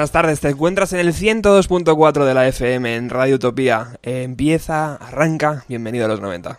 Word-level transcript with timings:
Buenas 0.00 0.12
tardes, 0.12 0.40
te 0.40 0.48
encuentras 0.48 0.94
en 0.94 1.00
el 1.00 1.12
102.4 1.12 2.24
de 2.24 2.32
la 2.32 2.48
FM 2.48 2.96
en 2.96 3.10
Radio 3.10 3.34
Utopía. 3.34 3.98
empieza, 4.02 4.94
arranca, 4.94 5.66
bienvenido 5.68 6.06
a 6.06 6.08
los 6.08 6.22
90. 6.22 6.58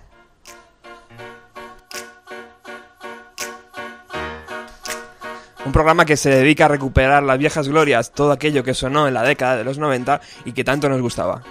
Un 5.65 5.71
programa 5.71 6.05
que 6.05 6.17
se 6.17 6.29
dedica 6.29 6.65
a 6.65 6.67
recuperar 6.67 7.23
las 7.23 7.39
viejas 7.39 7.67
glorias, 7.67 8.11
todo 8.11 8.31
aquello 8.31 8.63
que 8.63 8.75
sonó 8.75 9.07
en 9.07 9.15
la 9.15 9.23
década 9.23 9.57
de 9.57 9.63
los 9.63 9.79
90 9.79 10.21
y 10.45 10.51
que 10.51 10.63
tanto 10.63 10.87
nos 10.87 11.01
gustaba. 11.01 11.41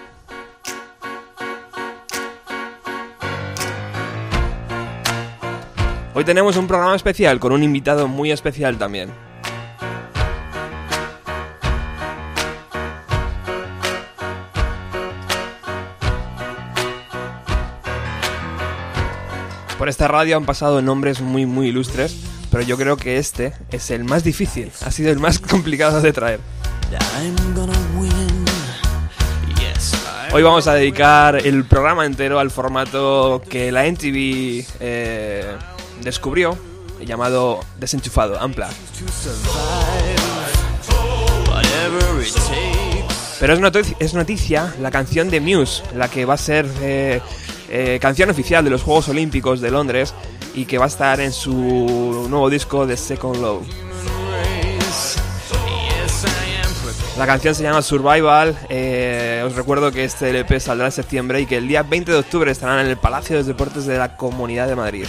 Hoy 6.14 6.22
tenemos 6.22 6.56
un 6.56 6.68
programa 6.68 6.94
especial 6.94 7.41
con 7.41 7.50
un 7.50 7.64
invitado 7.64 8.06
muy 8.06 8.30
especial 8.30 8.78
también. 8.78 9.11
Por 19.81 19.89
esta 19.89 20.09
radio 20.09 20.36
han 20.36 20.45
pasado 20.45 20.83
nombres 20.83 21.23
muy 21.23 21.47
muy 21.47 21.69
ilustres, 21.69 22.14
pero 22.50 22.62
yo 22.62 22.77
creo 22.77 22.98
que 22.98 23.17
este 23.17 23.55
es 23.70 23.91
el 23.91 24.05
más 24.05 24.23
difícil, 24.23 24.70
ha 24.84 24.91
sido 24.91 25.11
el 25.11 25.19
más 25.19 25.39
complicado 25.50 26.03
de 26.03 26.12
traer. 26.12 26.39
Hoy 30.34 30.42
vamos 30.42 30.67
a 30.67 30.75
dedicar 30.75 31.47
el 31.47 31.64
programa 31.64 32.05
entero 32.05 32.39
al 32.39 32.51
formato 32.51 33.41
que 33.48 33.73
la 33.73 33.86
NTV 33.86 34.67
eh, 34.81 35.56
descubrió, 36.03 36.58
llamado 37.03 37.61
desenchufado, 37.78 38.39
Ampla. 38.39 38.69
Pero 43.40 43.55
es 43.55 43.61
noticia, 43.61 43.96
es 43.98 44.13
noticia 44.13 44.74
la 44.79 44.90
canción 44.90 45.30
de 45.30 45.40
Muse, 45.40 45.83
la 45.96 46.08
que 46.08 46.27
va 46.27 46.35
a 46.35 46.36
ser 46.36 46.67
eh, 46.83 47.23
eh, 47.70 47.98
canción 48.01 48.31
oficial 48.31 48.64
de 48.64 48.70
los 48.70 48.83
Juegos 48.83 49.08
Olímpicos 49.08 49.61
de 49.61 49.70
Londres 49.70 50.14
y 50.55 50.64
que 50.64 50.79
va 50.79 50.86
a 50.86 50.89
estar 50.89 51.20
en 51.20 51.33
su 51.33 52.27
nuevo 52.29 52.51
disco 52.51 52.86
The 52.86 52.97
Second 52.97 53.36
Love. 53.41 53.67
La 57.19 57.27
canción 57.27 57.55
se 57.55 57.63
llama 57.63 57.83
Survival. 57.83 58.57
Eh, 58.70 59.42
os 59.45 59.55
recuerdo 59.55 59.92
que 59.92 60.05
este 60.05 60.31
LP 60.31 60.58
saldrá 60.58 60.86
en 60.86 60.92
septiembre 60.92 61.41
y 61.41 61.47
que 61.47 61.58
el 61.58 61.69
día 61.69 61.83
20 61.83 62.13
de 62.13 62.19
octubre 62.19 62.51
estarán 62.51 62.81
en 62.81 62.86
el 62.86 62.97
Palacio 62.97 63.36
de 63.36 63.42
Deportes 63.42 63.85
de 63.85 63.98
la 63.98 64.17
Comunidad 64.17 64.67
de 64.69 64.77
Madrid. 64.77 65.05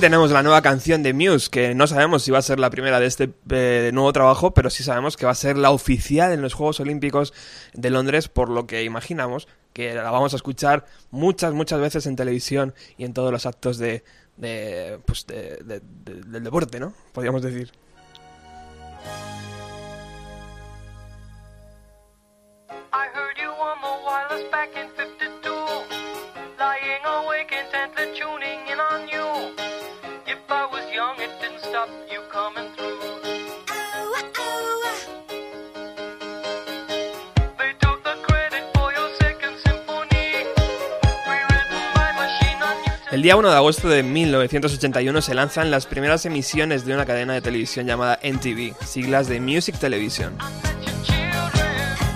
tenemos 0.00 0.30
la 0.30 0.42
nueva 0.42 0.62
canción 0.62 1.02
de 1.02 1.12
Muse, 1.12 1.50
que 1.50 1.74
no 1.74 1.86
sabemos 1.86 2.22
si 2.22 2.30
va 2.30 2.38
a 2.38 2.42
ser 2.42 2.58
la 2.58 2.70
primera 2.70 3.00
de 3.00 3.06
este 3.06 3.30
eh, 3.50 3.90
nuevo 3.92 4.12
trabajo, 4.12 4.52
pero 4.52 4.70
sí 4.70 4.82
sabemos 4.82 5.16
que 5.16 5.26
va 5.26 5.32
a 5.32 5.34
ser 5.34 5.56
la 5.56 5.70
oficial 5.70 6.32
en 6.32 6.42
los 6.42 6.54
Juegos 6.54 6.80
Olímpicos 6.80 7.32
de 7.74 7.90
Londres, 7.90 8.28
por 8.28 8.48
lo 8.48 8.66
que 8.66 8.84
imaginamos 8.84 9.48
que 9.72 9.94
la 9.94 10.10
vamos 10.10 10.32
a 10.32 10.36
escuchar 10.36 10.86
muchas, 11.10 11.52
muchas 11.52 11.80
veces 11.80 12.06
en 12.06 12.16
televisión 12.16 12.74
y 12.96 13.04
en 13.04 13.14
todos 13.14 13.32
los 13.32 13.46
actos 13.46 13.78
de, 13.78 14.04
pues 15.06 15.26
del 15.26 16.44
deporte, 16.44 16.80
¿no? 16.80 16.92
Podríamos 17.12 17.42
decir. 17.42 17.72
I 30.50 30.66
was 30.72 30.84
young, 30.94 31.16
it 31.20 31.30
didn't 31.40 31.60
stop 31.60 31.88
you 32.10 32.20
coming 32.32 32.72
through. 32.74 32.98
El 43.10 43.22
día 43.22 43.36
1 43.36 43.50
de 43.50 43.56
agosto 43.56 43.88
de 43.88 44.02
1981 44.02 45.22
se 45.22 45.34
lanzan 45.34 45.70
las 45.70 45.86
primeras 45.86 46.24
emisiones 46.24 46.84
de 46.84 46.94
una 46.94 47.06
cadena 47.06 47.32
de 47.32 47.40
televisión 47.40 47.86
llamada 47.86 48.20
MTV, 48.22 48.74
siglas 48.84 49.28
de 49.28 49.40
Music 49.40 49.76
Television. 49.78 50.36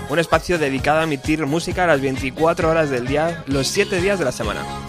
Un 0.09 0.19
espacio 0.19 0.57
dedicado 0.59 0.99
a 0.99 1.03
emitir 1.03 1.45
música 1.45 1.83
a 1.83 1.87
las 1.87 1.99
24 1.99 2.69
horas 2.69 2.89
del 2.89 3.07
día, 3.07 3.43
los 3.47 3.67
7 3.67 4.01
días 4.01 4.19
de 4.19 4.25
la 4.25 4.31
semana. 4.31 4.82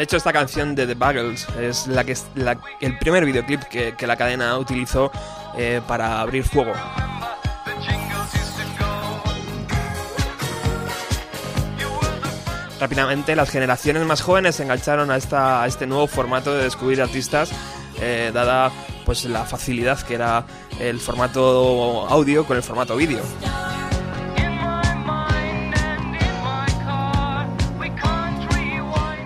De 0.00 0.04
hecho, 0.04 0.16
esta 0.16 0.32
canción 0.32 0.74
de 0.74 0.86
The 0.86 0.94
Buggles 0.94 1.46
es 1.60 1.86
la 1.86 2.04
que 2.04 2.16
el 2.80 2.96
primer 2.96 3.22
videoclip 3.26 3.64
que, 3.64 4.06
la 4.06 4.16
cadena 4.16 4.56
utilizó 4.56 5.12
eh, 5.58 5.82
para 5.86 6.22
abrir 6.22 6.42
fuego. 6.42 6.72
Rápidamente, 12.80 13.36
las 13.36 13.50
generaciones 13.50 14.02
más 14.04 14.22
jóvenes 14.22 14.56
se 14.56 14.62
engancharon 14.62 15.10
a, 15.10 15.18
esta, 15.18 15.66
este 15.66 15.86
nuevo 15.86 16.06
formato 16.06 16.54
de 16.54 16.64
descubrir 16.64 17.02
artistas, 17.02 17.50
eh, 18.00 18.30
dada 18.32 18.72
pues 19.04 19.26
la 19.26 19.44
facilidad 19.44 20.00
que 20.00 20.14
era 20.14 20.46
el 20.78 20.98
formato 20.98 22.06
audio 22.08 22.46
con 22.46 22.56
el 22.56 22.62
formato 22.62 22.96
vídeo. 22.96 23.20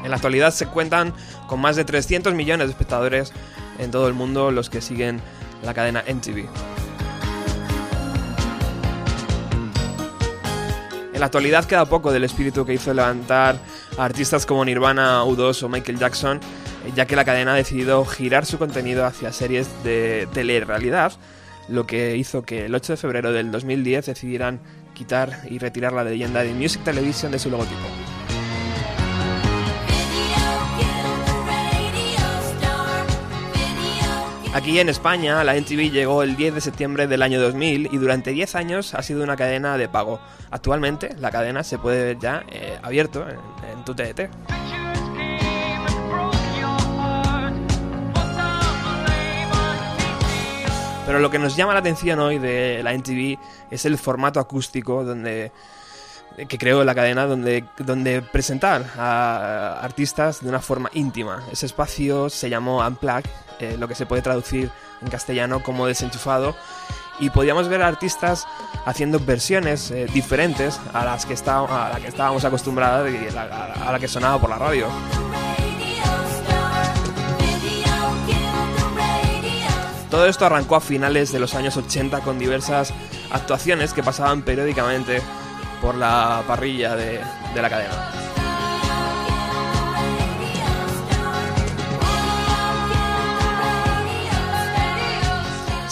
En 0.04 0.10
la 0.10 0.16
actualidad 0.16 0.52
se 0.52 0.66
cuentan 0.66 1.14
con 1.48 1.60
más 1.60 1.76
de 1.76 1.84
300 1.84 2.34
millones 2.34 2.66
de 2.66 2.72
espectadores 2.72 3.32
en 3.78 3.90
todo 3.90 4.06
el 4.06 4.14
mundo 4.14 4.50
los 4.50 4.68
que 4.68 4.82
siguen 4.82 5.20
la 5.62 5.72
cadena 5.72 6.04
MTV. 6.06 6.46
En 11.14 11.20
la 11.20 11.26
actualidad 11.26 11.64
queda 11.64 11.86
poco 11.86 12.12
del 12.12 12.24
espíritu 12.24 12.66
que 12.66 12.74
hizo 12.74 12.92
levantar 12.92 13.56
a 13.96 14.04
artistas 14.04 14.44
como 14.44 14.64
Nirvana, 14.64 15.22
U2 15.24 15.62
o 15.62 15.68
Michael 15.70 15.98
Jackson, 15.98 16.40
ya 16.94 17.06
que 17.06 17.16
la 17.16 17.24
cadena 17.24 17.52
ha 17.52 17.56
decidido 17.56 18.04
girar 18.04 18.44
su 18.44 18.58
contenido 18.58 19.06
hacia 19.06 19.32
series 19.32 19.68
de 19.84 20.28
telerrealidad, 20.34 21.12
lo 21.68 21.86
que 21.86 22.16
hizo 22.16 22.42
que 22.42 22.66
el 22.66 22.74
8 22.74 22.92
de 22.92 22.96
febrero 22.98 23.32
del 23.32 23.50
2010 23.50 24.06
decidieran 24.06 24.60
quitar 24.92 25.40
y 25.48 25.58
retirar 25.58 25.92
la 25.94 26.04
leyenda 26.04 26.42
de 26.42 26.52
Music 26.52 26.82
Television 26.84 27.32
de 27.32 27.38
su 27.38 27.48
logotipo. 27.48 28.13
Aquí 34.54 34.78
en 34.78 34.88
España, 34.88 35.42
la 35.42 35.56
NTV 35.56 35.90
llegó 35.90 36.22
el 36.22 36.36
10 36.36 36.54
de 36.54 36.60
septiembre 36.60 37.08
del 37.08 37.22
año 37.22 37.40
2000 37.40 37.88
y 37.90 37.98
durante 37.98 38.30
10 38.30 38.54
años 38.54 38.94
ha 38.94 39.02
sido 39.02 39.24
una 39.24 39.34
cadena 39.34 39.76
de 39.76 39.88
pago. 39.88 40.20
Actualmente, 40.52 41.16
la 41.18 41.32
cadena 41.32 41.64
se 41.64 41.76
puede 41.76 42.04
ver 42.04 42.18
ya 42.20 42.44
eh, 42.52 42.78
abierto 42.80 43.26
en, 43.28 43.84
tu 43.84 43.96
TDT. 43.96 44.30
Pero 51.04 51.18
lo 51.18 51.30
que 51.32 51.40
nos 51.40 51.56
llama 51.56 51.72
la 51.72 51.80
atención 51.80 52.20
hoy 52.20 52.38
de 52.38 52.80
la 52.84 52.94
NTV 52.94 53.36
es 53.72 53.84
el 53.86 53.98
formato 53.98 54.38
acústico 54.38 55.02
donde 55.02 55.50
que 56.48 56.58
creó 56.58 56.82
la 56.84 56.94
cadena 56.94 57.26
donde, 57.26 57.64
donde 57.78 58.22
presentar 58.22 58.84
a 58.96 59.80
artistas 59.82 60.42
de 60.42 60.48
una 60.48 60.60
forma 60.60 60.90
íntima. 60.94 61.42
Ese 61.50 61.66
espacio 61.66 62.30
se 62.30 62.48
llamó 62.48 62.86
Unplugged 62.86 63.30
eh, 63.60 63.76
lo 63.78 63.88
que 63.88 63.94
se 63.94 64.06
puede 64.06 64.22
traducir 64.22 64.70
en 65.02 65.08
castellano 65.08 65.62
como 65.62 65.86
desenchufado, 65.86 66.54
y 67.18 67.30
podíamos 67.30 67.68
ver 67.68 67.82
a 67.82 67.88
artistas 67.88 68.46
haciendo 68.84 69.20
versiones 69.20 69.90
eh, 69.90 70.06
diferentes 70.12 70.80
a 70.92 71.04
las 71.04 71.26
que, 71.26 71.34
está, 71.34 71.60
a 71.60 71.90
la 71.92 72.00
que 72.00 72.08
estábamos 72.08 72.44
acostumbrados 72.44 73.10
y 73.10 73.36
a 73.36 73.92
la, 73.92 73.98
que 73.98 74.08
sonaba 74.08 74.40
por 74.40 74.50
la 74.50 74.58
radio. 74.58 74.88
Todo 80.10 80.26
esto 80.26 80.46
arrancó 80.46 80.76
a 80.76 80.80
finales 80.80 81.32
de 81.32 81.40
los 81.40 81.54
años 81.54 81.76
80 81.76 82.20
con 82.20 82.38
diversas 82.38 82.92
actuaciones 83.32 83.92
que 83.92 84.02
pasaban 84.02 84.42
periódicamente 84.42 85.20
por 85.80 85.96
la 85.96 86.42
parrilla 86.46 86.94
de 86.94 87.20
la 87.54 87.68
cadena. 87.68 88.33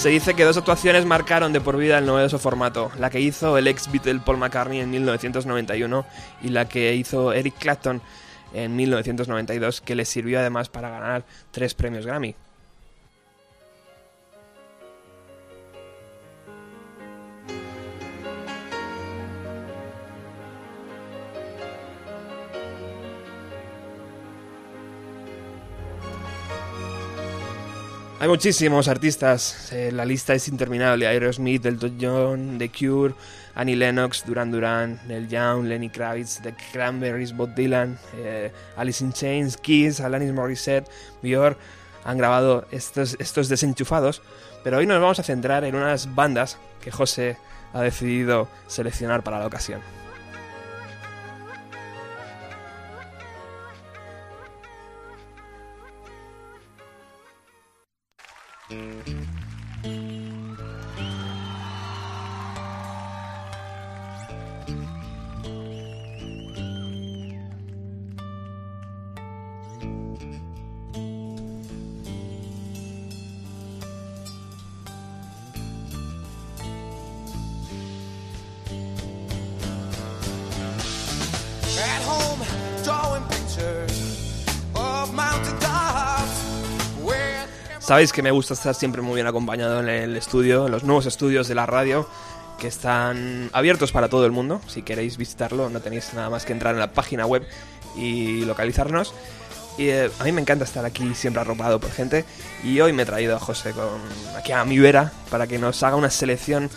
Se 0.03 0.09
dice 0.09 0.35
que 0.35 0.43
dos 0.43 0.57
actuaciones 0.57 1.07
marcaron 1.07 1.53
de 1.53 1.61
por 1.61 1.77
vida 1.77 1.97
el 1.97 2.07
novedoso 2.07 2.41
formato, 2.41 2.91
la 2.99 3.09
que 3.09 3.21
hizo 3.21 3.57
el 3.57 3.69
ex 3.69 3.89
Beatle 3.89 4.19
Paul 4.19 4.37
McCartney 4.37 4.81
en 4.81 4.91
1991 4.91 6.05
y 6.43 6.49
la 6.49 6.67
que 6.67 6.97
hizo 6.97 7.33
Eric 7.33 7.55
Clapton 7.57 8.03
en 8.53 8.75
1992, 8.75 9.81
que 9.81 9.95
le 9.95 10.05
sirvió 10.05 10.41
además 10.41 10.69
para 10.69 10.91
ganar 10.91 11.25
tres 11.53 11.75
premios 11.75 12.05
Grammy. 12.05 12.35
Hay 28.23 28.29
muchísimos 28.29 28.87
artistas, 28.87 29.73
eh, 29.73 29.91
la 29.91 30.05
lista 30.05 30.33
es 30.33 30.47
interminable. 30.47 31.09
Aerosmith, 31.09 31.67
Elton 31.67 31.99
John, 32.01 32.57
The 32.57 32.69
Cure, 32.69 33.15
Annie 33.57 33.75
Lennox, 33.75 34.25
Duran 34.25 34.53
Duran, 34.53 35.01
Neil 35.09 35.27
Young, 35.27 35.65
Lenny 35.65 35.91
Kravitz, 35.91 36.41
The 36.41 36.55
Cranberries, 36.71 37.37
Bob 37.37 37.53
Dylan, 37.57 37.99
eh, 38.19 38.53
Alice 38.77 39.03
in 39.03 39.13
Chains, 39.13 39.57
Kiss, 39.57 39.99
Alanis 39.99 40.33
Morissette, 40.33 40.89
Björk 41.21 41.59
han 42.05 42.17
grabado 42.17 42.65
estos, 42.71 43.17
estos 43.19 43.49
desenchufados, 43.49 44.23
pero 44.63 44.79
hoy 44.79 44.87
nos 44.87 45.01
vamos 45.01 45.19
a 45.19 45.25
centrar 45.25 45.65
en 45.65 45.75
unas 45.75 46.15
bandas 46.15 46.59
que 46.81 46.93
José 46.93 47.39
ha 47.73 47.81
decidido 47.81 48.47
seleccionar 48.69 49.25
para 49.25 49.41
la 49.41 49.49
ocasión. 49.49 49.81
Mm-hmm. 58.73 59.42
Sabéis 87.93 88.11
que 88.11 88.23
me 88.23 88.31
gusta 88.31 88.55
estar 88.55 88.75
siempre 88.75 89.03
muy 89.03 89.17
bien 89.17 89.27
acompañado 89.27 89.81
en 89.81 89.89
el 89.91 90.17
estudio, 90.17 90.65
en 90.65 90.73
los 90.73 90.83
nuevos 90.83 91.05
estudios 91.05 91.47
de 91.47 91.55
la 91.55 91.67
radio, 91.67 92.09
que 92.59 92.67
están 92.67 93.51
abiertos 93.53 93.93
para 93.93 94.09
todo 94.09 94.25
el 94.25 94.33
mundo. 94.33 94.63
Si 94.67 94.81
queréis 94.81 95.19
visitarlo, 95.19 95.69
no 95.69 95.79
tenéis 95.81 96.15
nada 96.15 96.31
más 96.31 96.47
que 96.47 96.55
entrar 96.55 96.73
en 96.73 96.81
la 96.81 96.95
página 96.95 97.27
web 97.27 97.47
y 97.95 98.47
localizarnos. 98.47 99.13
Y 99.77 99.89
eh, 99.89 100.11
a 100.19 100.25
mí 100.25 100.33
me 100.33 100.41
encanta 100.41 100.65
estar 100.65 100.87
aquí 100.87 101.15
siempre 101.15 101.43
arropado 101.43 101.81
por 101.81 101.93
gente. 101.93 102.25
Y 102.65 102.81
hoy 102.81 102.95
me 102.95 103.03
he 103.03 103.05
traído 103.05 103.37
a 103.37 103.39
José 103.39 103.73
con, 103.73 104.01
aquí 104.39 104.53
a 104.53 104.65
mi 104.65 104.79
vera 104.79 105.13
para 105.31 105.47
que 105.47 105.59
nos 105.59 105.83
haga 105.83 105.97
una 105.97 106.09
selección. 106.09 106.71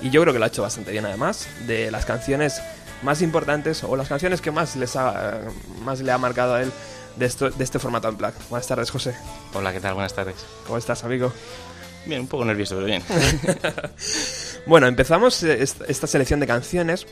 Y 0.00 0.10
yo 0.10 0.22
creo 0.22 0.32
que 0.32 0.38
lo 0.38 0.44
ha 0.44 0.48
hecho 0.48 0.62
bastante 0.62 0.92
bien 0.92 1.04
además, 1.04 1.48
de 1.66 1.90
las 1.90 2.04
canciones 2.04 2.62
más 3.02 3.20
importantes 3.20 3.82
o 3.82 3.96
las 3.96 4.06
canciones 4.06 4.40
que 4.40 4.52
más, 4.52 4.76
les 4.76 4.94
ha, 4.94 5.40
más 5.84 6.00
le 6.00 6.12
ha 6.12 6.18
marcado 6.18 6.54
a 6.54 6.62
él 6.62 6.70
de, 7.16 7.26
esto, 7.26 7.50
de 7.50 7.64
este 7.64 7.78
formato 7.78 8.08
en 8.08 8.16
Black. 8.16 8.34
Buenas 8.48 8.66
tardes, 8.66 8.90
José. 8.90 9.14
Hola, 9.54 9.72
¿qué 9.72 9.80
tal? 9.80 9.94
Buenas 9.94 10.14
tardes. 10.14 10.36
¿Cómo 10.66 10.78
estás, 10.78 11.04
amigo? 11.04 11.32
Bien, 12.06 12.20
un 12.20 12.26
poco 12.26 12.44
nervioso, 12.44 12.74
pero 12.74 12.86
bien. 12.86 13.02
bueno, 14.66 14.86
empezamos 14.86 15.42
eh, 15.42 15.62
esta 15.62 16.06
selección 16.06 16.40
de 16.40 16.46
canciones 16.46 17.06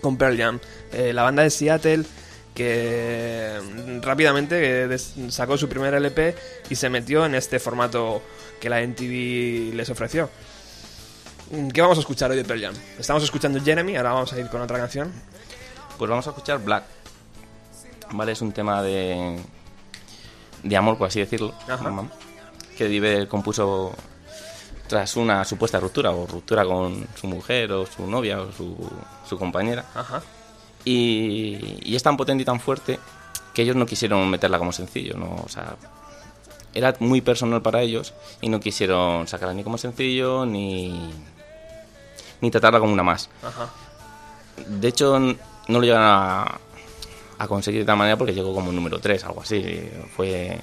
con 0.00 0.16
Pearl 0.16 0.36
Jam, 0.36 0.60
eh, 0.92 1.12
la 1.12 1.22
banda 1.22 1.42
de 1.42 1.50
Seattle 1.50 2.04
que 2.54 3.60
mm, 3.60 4.00
rápidamente 4.02 4.84
eh, 4.84 4.98
sacó 5.28 5.56
su 5.56 5.68
primer 5.68 5.94
LP 5.94 6.36
y 6.70 6.76
se 6.76 6.88
metió 6.88 7.26
en 7.26 7.34
este 7.34 7.58
formato 7.58 8.22
que 8.60 8.68
la 8.70 8.80
NTV 8.80 9.74
les 9.74 9.90
ofreció. 9.90 10.30
Mm, 11.50 11.68
¿Qué 11.68 11.80
vamos 11.80 11.98
a 11.98 12.00
escuchar 12.00 12.30
hoy 12.30 12.36
de 12.36 12.44
Pearl 12.44 12.62
Jam? 12.62 12.74
Estamos 12.98 13.24
escuchando 13.24 13.60
Jeremy, 13.60 13.96
ahora 13.96 14.12
vamos 14.12 14.32
a 14.32 14.38
ir 14.38 14.48
con 14.48 14.60
otra 14.60 14.78
canción. 14.78 15.12
Pues 15.98 16.08
vamos 16.08 16.26
a 16.26 16.30
escuchar 16.30 16.58
Black. 16.58 16.84
¿Vale? 18.12 18.32
Es 18.32 18.42
un 18.42 18.52
tema 18.52 18.82
de, 18.82 19.38
de 20.62 20.76
amor, 20.76 20.98
por 20.98 21.08
así 21.08 21.20
decirlo, 21.20 21.54
Ajá. 21.68 21.92
Que 22.76 22.88
Diver 22.88 23.28
compuso 23.28 23.92
tras 24.88 25.16
una 25.16 25.44
supuesta 25.44 25.80
ruptura, 25.80 26.10
o 26.10 26.26
ruptura 26.26 26.64
con 26.64 27.06
su 27.14 27.26
mujer, 27.26 27.72
o 27.72 27.86
su 27.86 28.06
novia, 28.06 28.40
o 28.40 28.52
su, 28.52 28.76
su 29.28 29.38
compañera. 29.38 29.84
Ajá. 29.94 30.22
Y, 30.84 31.80
y 31.82 31.96
es 31.96 32.02
tan 32.02 32.16
potente 32.16 32.42
y 32.42 32.44
tan 32.44 32.60
fuerte 32.60 32.98
que 33.54 33.62
ellos 33.62 33.76
no 33.76 33.86
quisieron 33.86 34.28
meterla 34.28 34.58
como 34.58 34.72
sencillo, 34.72 35.16
¿no? 35.16 35.36
O 35.44 35.48
sea, 35.48 35.76
era 36.74 36.94
muy 36.98 37.20
personal 37.20 37.62
para 37.62 37.80
ellos 37.80 38.12
y 38.40 38.48
no 38.48 38.60
quisieron 38.60 39.26
sacarla 39.28 39.54
ni 39.54 39.62
como 39.62 39.78
sencillo 39.78 40.44
ni, 40.44 41.12
ni 42.40 42.50
tratarla 42.50 42.80
como 42.80 42.92
una 42.92 43.04
más. 43.04 43.30
Ajá. 43.42 43.68
De 44.66 44.88
hecho, 44.88 45.18
no 45.18 45.36
lo 45.68 45.82
llegan 45.82 46.02
a, 46.02 46.60
a 47.38 47.46
conseguir 47.48 47.80
de 47.80 47.86
tal 47.86 47.96
manera 47.96 48.16
porque 48.16 48.32
llegó 48.34 48.54
como 48.54 48.70
número 48.72 48.98
3, 48.98 49.24
algo 49.24 49.42
así. 49.42 49.88
Fue, 50.16 50.58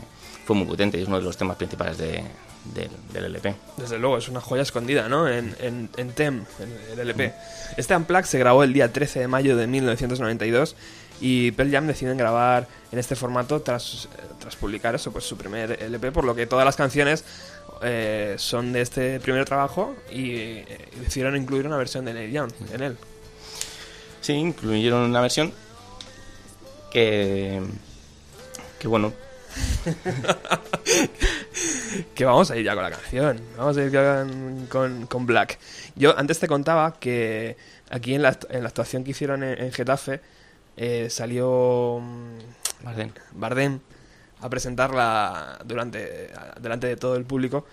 fue 0.45 0.55
muy 0.55 0.65
potente 0.65 0.97
y 0.97 1.01
es 1.01 1.07
uno 1.07 1.17
de 1.19 1.23
los 1.23 1.37
temas 1.37 1.57
principales 1.57 1.97
de- 1.97 2.23
del, 2.73 2.89
del 3.11 3.23
LP. 3.25 3.55
Desde 3.77 3.97
luego, 3.97 4.17
es 4.19 4.29
una 4.29 4.39
joya 4.39 4.61
escondida, 4.61 5.09
¿no? 5.09 5.27
En, 5.27 5.55
en, 5.59 5.89
en 5.97 6.11
TEM, 6.11 6.45
en 6.59 6.93
el 6.93 6.99
LP. 6.99 7.33
Este 7.75 7.95
Unplugged 7.95 8.25
se 8.25 8.37
grabó 8.37 8.63
el 8.63 8.71
día 8.71 8.93
13 8.93 9.21
de 9.21 9.27
mayo 9.27 9.57
de 9.57 9.65
1992 9.65 10.75
y 11.21 11.51
Pearl 11.51 11.71
Jam 11.71 11.87
deciden 11.87 12.17
grabar 12.17 12.67
en 12.91 12.99
este 12.99 13.15
formato 13.15 13.61
tras, 13.61 14.07
tras 14.39 14.55
publicar 14.55 14.93
eso, 14.93 15.11
pues 15.11 15.25
su 15.25 15.37
primer 15.37 15.81
LP, 15.81 16.11
por 16.11 16.23
lo 16.23 16.35
que 16.35 16.45
todas 16.45 16.63
las 16.65 16.75
canciones 16.75 17.23
eh, 17.81 18.35
son 18.37 18.73
de 18.73 18.81
este 18.81 19.19
primer 19.19 19.45
trabajo 19.45 19.95
y 20.11 20.31
eh, 20.35 20.65
decidieron 20.99 21.35
incluir 21.35 21.65
una 21.65 21.77
versión 21.77 22.05
de 22.05 22.13
Neil 22.13 22.31
Young 22.31 22.51
en 22.73 22.83
él. 22.83 22.97
Sí, 24.21 24.33
incluyeron 24.33 25.01
una 25.09 25.21
versión 25.21 25.51
que, 26.91 27.61
que 28.79 28.87
bueno, 28.87 29.13
Que 32.15 32.23
vamos 32.25 32.49
a 32.51 32.57
ir 32.57 32.63
ya 32.65 32.73
con 32.73 32.83
la 32.83 32.91
canción. 32.91 33.39
Vamos 33.57 33.77
a 33.77 33.83
ir 33.83 33.91
con, 33.91 34.67
con- 34.67 35.05
con 35.07 35.25
Black. 35.25 35.59
Yo 35.95 36.17
antes 36.17 36.39
te 36.39 36.47
contaba 36.47 36.93
que 36.99 37.57
aquí 37.89 38.13
en 38.13 38.21
la, 38.21 38.37
en 38.49 38.63
la 38.63 38.69
actuación 38.69 39.03
que 39.03 39.11
hicieron 39.11 39.43
en, 39.43 39.59
en 39.61 39.71
Getafe 39.73 40.21
eh, 40.77 41.09
salió 41.09 41.99
mm, 42.01 42.83
Bardem. 42.85 43.11
Bardem 43.33 43.79
a 44.39 44.49
presentarla 44.49 45.59
durante 45.65 46.29
delante 46.59 46.87
de 46.87 46.95
todo 46.95 47.15
el 47.15 47.25
público 47.25 47.65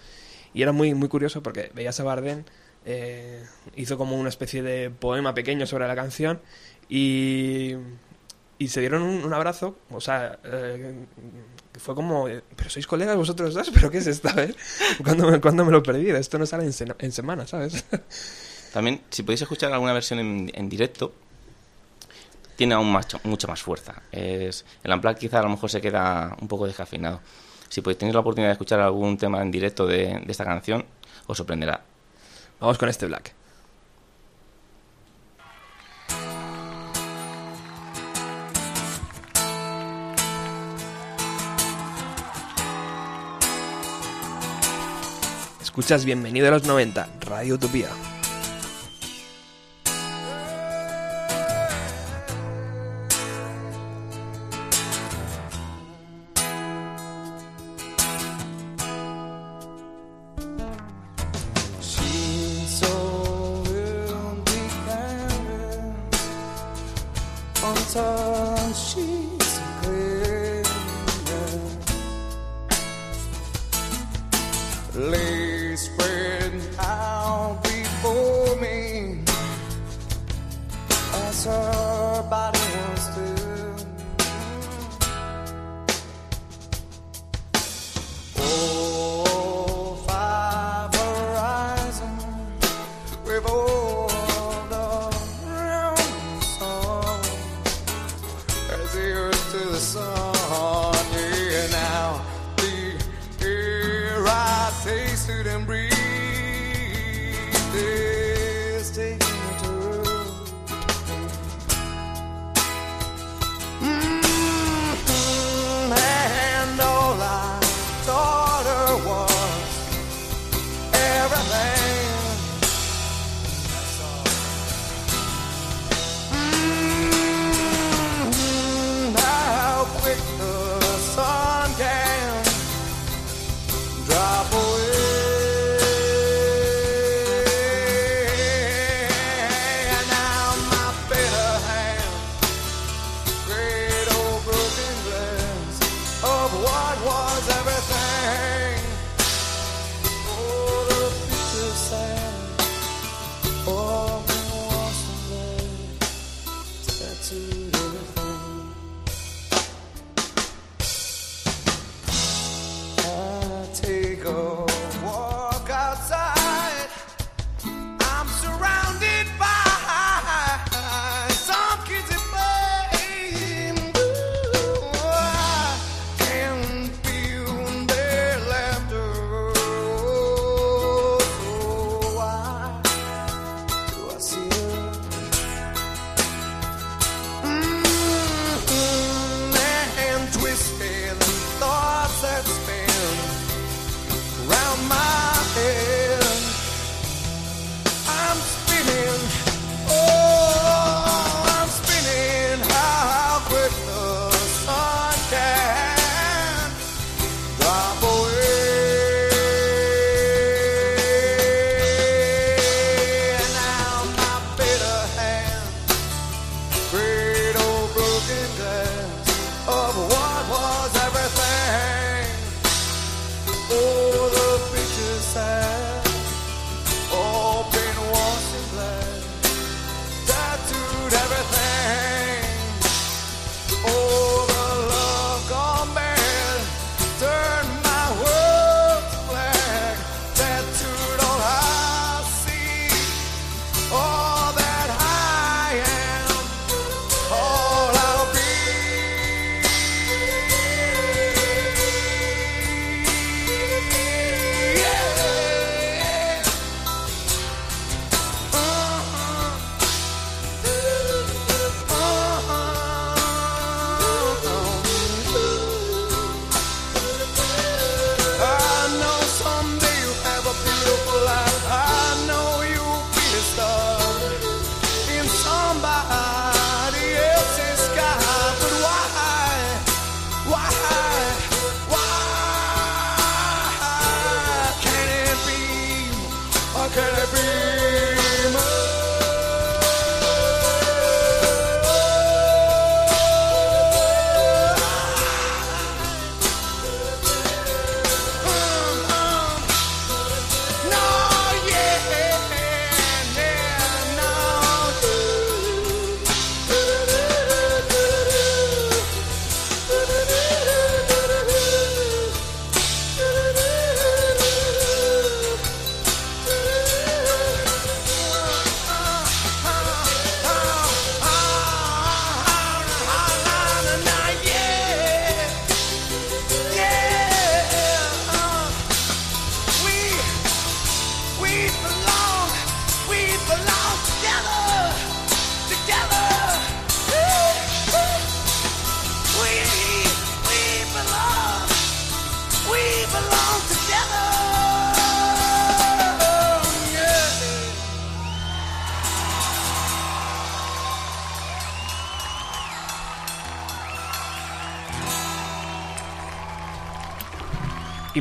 y 0.53 0.63
era 0.63 0.73
muy 0.73 0.93
muy 0.95 1.09
curioso 1.09 1.43
porque 1.43 1.71
veías 1.75 1.99
a 2.01 2.05
Bardem 2.05 2.45
eh, 2.85 3.43
hizo 3.77 3.97
como 3.97 4.17
una 4.19 4.29
especie 4.29 4.63
de 4.63 4.91
poema 4.91 5.33
pequeño 5.33 5.67
sobre 5.67 5.87
la 5.89 5.95
canción 5.95 6.41
y 6.91 7.75
y 8.59 8.69
se 8.69 8.81
dieron 8.81 9.03
un, 9.03 9.25
un 9.25 9.33
abrazo 9.35 9.79
o 9.91 10.00
sea 10.00 10.38
eh, 10.45 10.95
fue 11.79 11.95
como 11.95 12.29
eh, 12.29 12.43
pero 12.57 12.69
sois 12.71 12.87
colegas 12.87 13.17
vosotros 13.17 13.55
dos 13.55 13.71
pero 13.73 13.91
qué 13.91 13.99
es 13.99 14.07
esta 14.07 14.33
vez 14.41 14.57
cuando 15.05 15.31
me, 15.31 15.41
cuándo 15.41 15.65
me 15.65 15.73
lo 15.73 15.83
perdí 15.83 16.11
esto 16.11 16.38
no 16.38 16.47
sale 16.47 16.65
en, 16.65 16.73
sena- 16.73 16.97
en 16.99 17.12
semana 17.12 17.47
sabes 17.47 17.85
También, 18.73 19.00
si 19.11 19.23
podéis 19.23 19.41
escuchar 19.43 19.73
alguna 19.73 19.95
versión 19.95 20.19
en, 20.19 20.50
en 20.53 20.69
directo, 20.69 21.15
tiene 22.57 22.75
aún 22.75 22.93
más, 22.93 23.07
mucha 23.25 23.47
más 23.49 23.62
fuerza. 23.62 24.03
Es, 24.12 24.65
el 24.83 24.93
Unplugged 24.93 25.19
quizá 25.19 25.38
a 25.41 25.43
lo 25.43 25.49
mejor 25.49 25.71
se 25.71 25.81
queda 25.81 26.37
un 26.41 26.49
poco 26.49 26.67
descafeinado. 26.67 27.21
Si 27.71 27.81
podéis 27.81 27.99
tener 27.99 28.15
la 28.15 28.21
oportunidad 28.21 28.50
de 28.50 28.53
escuchar 28.53 28.81
algún 28.81 29.17
tema 29.17 29.41
en 29.43 29.50
directo 29.50 29.87
de, 29.87 30.21
de 30.25 30.27
esta 30.33 30.45
canción, 30.45 30.85
os 31.27 31.37
sorprenderá. 31.38 31.83
vamos 32.61 32.77
con 32.79 32.88
este 32.91 33.07
Black 33.07 33.35
Escuchas 45.79 46.05
Bienvenido 46.05 46.49
a 46.49 46.51
los 46.51 46.65
90, 46.65 47.07
Radio 47.21 47.55
Utopía. 47.55 47.89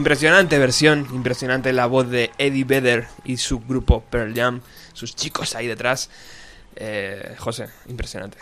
Impresionante 0.08 0.58
versión, 0.58 1.06
impresionante 1.12 1.74
la 1.74 1.86
voz 1.86 2.10
de 2.10 2.32
Eddie 2.38 2.64
Vedder 2.64 3.08
y 3.26 3.36
su 3.36 3.60
grupo 3.60 4.06
Pearl 4.10 4.34
Jam, 4.34 4.62
sus 4.94 5.14
chicos 5.14 5.54
ahí 5.54 5.68
detrás. 5.68 6.10
Eh, 6.78 7.36
José, 7.38 7.68
impresionante. 7.90 8.38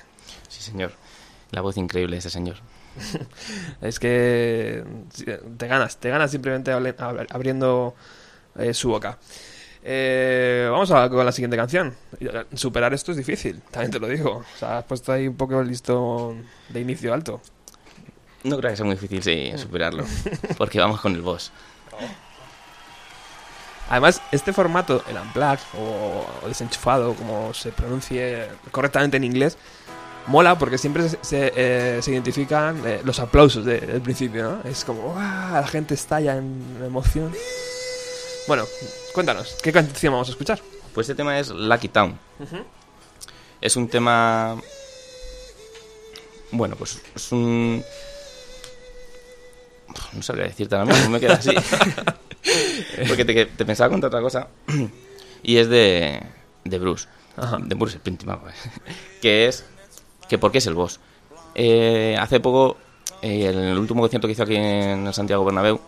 Sí, 0.47 0.61
señor. 0.61 0.91
La 1.49 1.61
voz 1.61 1.75
increíble 1.77 2.17
de 2.17 2.19
ese 2.19 2.29
señor. 2.29 2.57
Es 3.81 3.97
que 3.97 4.83
te 5.57 5.67
ganas, 5.67 5.97
te 5.97 6.09
ganas 6.09 6.29
simplemente 6.29 6.71
abriendo 6.71 7.95
eh, 8.59 8.75
su 8.75 8.89
boca. 8.89 9.17
Eh, 9.83 10.67
vamos 10.69 10.91
a 10.91 11.09
con 11.09 11.25
la 11.25 11.31
siguiente 11.31 11.57
canción. 11.57 11.95
Superar 12.53 12.93
esto 12.93 13.09
es 13.09 13.17
difícil, 13.17 13.59
también 13.71 13.89
te 13.89 13.99
lo 13.99 14.07
digo. 14.07 14.43
O 14.55 14.59
sea, 14.59 14.77
has 14.77 14.85
puesto 14.85 15.11
ahí 15.11 15.27
un 15.27 15.35
poco 15.35 15.59
el 15.59 15.67
listón 15.67 16.45
de 16.69 16.79
inicio 16.79 17.11
alto. 17.11 17.41
No 18.45 18.57
creo 18.57 18.71
que 18.71 18.77
sea 18.77 18.85
muy 18.85 18.95
difícil 18.95 19.21
sí, 19.23 19.51
superarlo. 19.57 20.05
Porque 20.57 20.79
vamos 20.79 21.01
con 21.01 21.13
el 21.13 21.21
boss. 21.21 21.51
Además, 23.89 24.21
este 24.31 24.51
formato, 24.53 25.03
el 25.07 25.17
unplugged 25.17 25.59
o, 25.77 26.25
o 26.43 26.47
desenchufado, 26.47 27.13
como 27.13 27.53
se 27.53 27.71
pronuncie 27.71 28.47
correctamente 28.71 29.17
en 29.17 29.23
inglés, 29.23 29.57
mola 30.27 30.57
porque 30.57 30.79
siempre 30.79 31.07
se, 31.07 31.19
se, 31.21 31.53
eh, 31.55 32.01
se 32.01 32.11
identifican 32.11 32.81
eh, 32.85 33.01
los 33.03 33.19
aplausos 33.19 33.63
de- 33.63 33.79
del 33.81 34.01
principio, 34.01 34.43
¿no? 34.63 34.69
Es 34.69 34.83
como, 34.83 35.13
¡ah! 35.17 35.49
La 35.61 35.67
gente 35.67 35.93
estalla 35.93 36.35
en 36.35 36.81
emoción. 36.83 37.31
Bueno, 38.47 38.65
cuéntanos, 39.13 39.55
¿qué 39.61 39.71
canción 39.71 40.13
vamos 40.13 40.29
a 40.29 40.31
escuchar? 40.31 40.59
Pues 40.93 41.05
este 41.07 41.15
tema 41.15 41.37
es 41.39 41.49
Lucky 41.49 41.89
Town. 41.89 42.17
Es 43.61 43.75
un 43.75 43.87
tema... 43.87 44.59
Bueno, 46.51 46.75
pues 46.75 46.99
es 47.15 47.31
un... 47.31 47.83
No 50.13 50.21
sabría 50.21 50.45
decirte 50.45 50.75
ahora 50.75 50.93
mismo, 50.93 51.09
me 51.09 51.19
queda 51.19 51.33
así. 51.35 51.51
Porque 53.07 53.25
te, 53.25 53.45
te 53.45 53.65
pensaba 53.65 53.89
contar 53.89 54.07
otra 54.09 54.21
cosa. 54.21 54.47
Y 55.43 55.57
es 55.57 55.67
de, 55.69 56.21
de 56.63 56.79
Bruce. 56.79 57.07
Ajá. 57.37 57.57
De 57.61 57.75
Bruce 57.75 57.97
Springsteen, 57.97 58.27
vamos. 58.29 58.51
Que 59.21 59.47
es... 59.47 59.65
Que 60.29 60.37
¿Por 60.37 60.51
qué 60.51 60.57
es 60.59 60.67
el 60.67 60.73
boss? 60.73 60.99
Eh, 61.53 62.17
hace 62.19 62.39
poco, 62.39 62.77
eh, 63.21 63.45
el 63.47 63.77
último 63.77 64.01
concierto 64.01 64.27
que 64.27 64.33
hizo 64.33 64.43
aquí 64.43 64.55
en 64.55 65.05
el 65.07 65.13
Santiago 65.13 65.45
Bernabéu, 65.45 65.79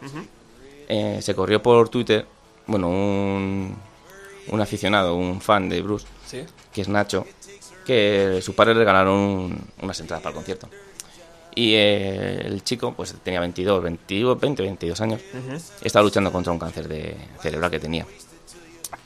eh, 0.88 1.20
se 1.22 1.34
corrió 1.34 1.62
por 1.62 1.90
Twitter, 1.90 2.26
bueno, 2.68 2.88
un, 2.90 3.76
un 4.50 4.62
aficionado, 4.62 5.16
un 5.16 5.42
fan 5.42 5.68
de 5.70 5.82
Bruce, 5.82 6.06
Sí. 6.26 6.44
que 6.72 6.82
es 6.82 6.88
Nacho, 6.88 7.26
que 7.86 8.40
sus 8.44 8.54
padres 8.54 8.76
le 8.76 8.82
regalaron 8.82 9.16
un- 9.16 9.62
unas 9.82 10.00
entradas 10.00 10.22
para 10.22 10.32
el 10.32 10.36
concierto. 10.36 10.70
Y 11.58 11.74
eh, 11.74 12.40
el 12.46 12.64
chico, 12.64 12.94
pues 12.94 13.16
tenía 13.24 13.40
22, 13.40 13.82
22, 13.82 14.40
20, 14.40 14.62
22 14.62 15.02
años, 15.02 15.22
estaba 15.82 16.04
luchando 16.04 16.32
contra 16.32 16.54
un 16.54 16.60
cáncer 16.60 16.88
de 16.88 17.18
cerebral 17.42 17.72
que 17.72 17.80
tenía. 17.80 18.06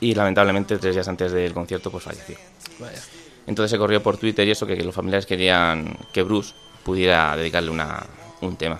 Y 0.02 0.14
lamentablemente, 0.14 0.76
tres 0.76 0.94
días 0.94 1.08
antes 1.08 1.32
del 1.32 1.54
concierto, 1.54 1.90
pues 1.90 2.04
falleció. 2.04 2.36
Vaya. 2.78 3.00
Entonces 3.46 3.70
se 3.70 3.78
corrió 3.78 4.02
por 4.02 4.18
Twitter 4.18 4.46
y 4.46 4.50
eso 4.50 4.66
que, 4.66 4.76
que 4.76 4.84
los 4.84 4.94
familiares 4.94 5.24
querían 5.24 5.96
que 6.12 6.22
Bruce 6.22 6.52
pudiera 6.84 7.34
dedicarle 7.38 7.70
una, 7.70 8.04
un 8.42 8.54
tema. 8.56 8.78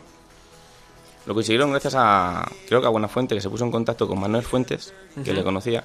Lo 1.25 1.33
consiguieron 1.33 1.71
gracias 1.71 1.95
a, 1.97 2.47
creo 2.69 2.83
que 2.83 2.87
a 2.87 2.91
Buena 2.91 3.09
Fuente, 3.09 3.35
que 3.35 3.41
se 3.41 3.49
puso 3.49 3.65
en 3.65 3.71
contacto 3.71 4.07
con 4.07 4.21
Manuel 4.21 4.45
Fuentes, 4.45 4.93
que 5.25 5.33
le 5.33 5.43
conocía, 5.43 5.83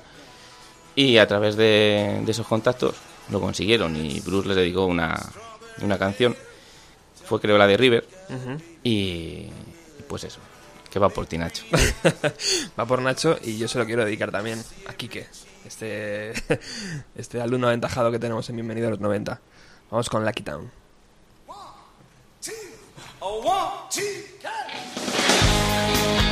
y 0.94 1.20
a 1.20 1.26
través 1.26 1.56
de, 1.56 2.22
de 2.26 2.32
esos 2.32 2.48
contactos 2.48 2.96
lo 3.32 3.40
consiguieron 3.40 3.96
y 3.96 4.20
Bruce 4.20 4.50
les 4.50 4.58
dedicó 4.58 4.86
una, 4.86 5.18
una 5.82 5.98
canción. 5.98 6.36
Fue 7.28 7.42
creo 7.42 7.58
la 7.58 7.68
de 7.68 7.78
River 7.78 8.08
y 8.84 9.50
pues 10.08 10.24
eso, 10.24 10.40
que 10.90 11.00
va 11.00 11.10
por 11.10 11.26
ti 11.26 11.38
Nacho. 11.38 11.64
Va 12.80 12.86
por 12.86 13.02
Nacho 13.02 13.38
y 13.44 13.58
yo 13.58 13.68
se 13.68 13.78
lo 13.78 13.86
quiero 13.86 14.06
dedicar 14.06 14.32
también 14.32 14.64
a 14.88 14.94
Quique, 14.94 15.28
este, 15.66 16.32
este 17.16 17.42
alumno 17.42 17.68
aventajado 17.68 18.12
que 18.12 18.20
tenemos 18.20 18.50
en 18.50 18.56
Bienvenido 18.56 18.88
a 18.88 18.92
los 18.92 19.00
90. 19.02 19.42
Vamos 19.92 20.10
con 20.10 20.26
Lucky 20.26 20.44
Town. 20.44 20.72
A 23.20 23.26
one, 23.26 23.90
two. 23.90 24.04
Yeah, 24.42 26.24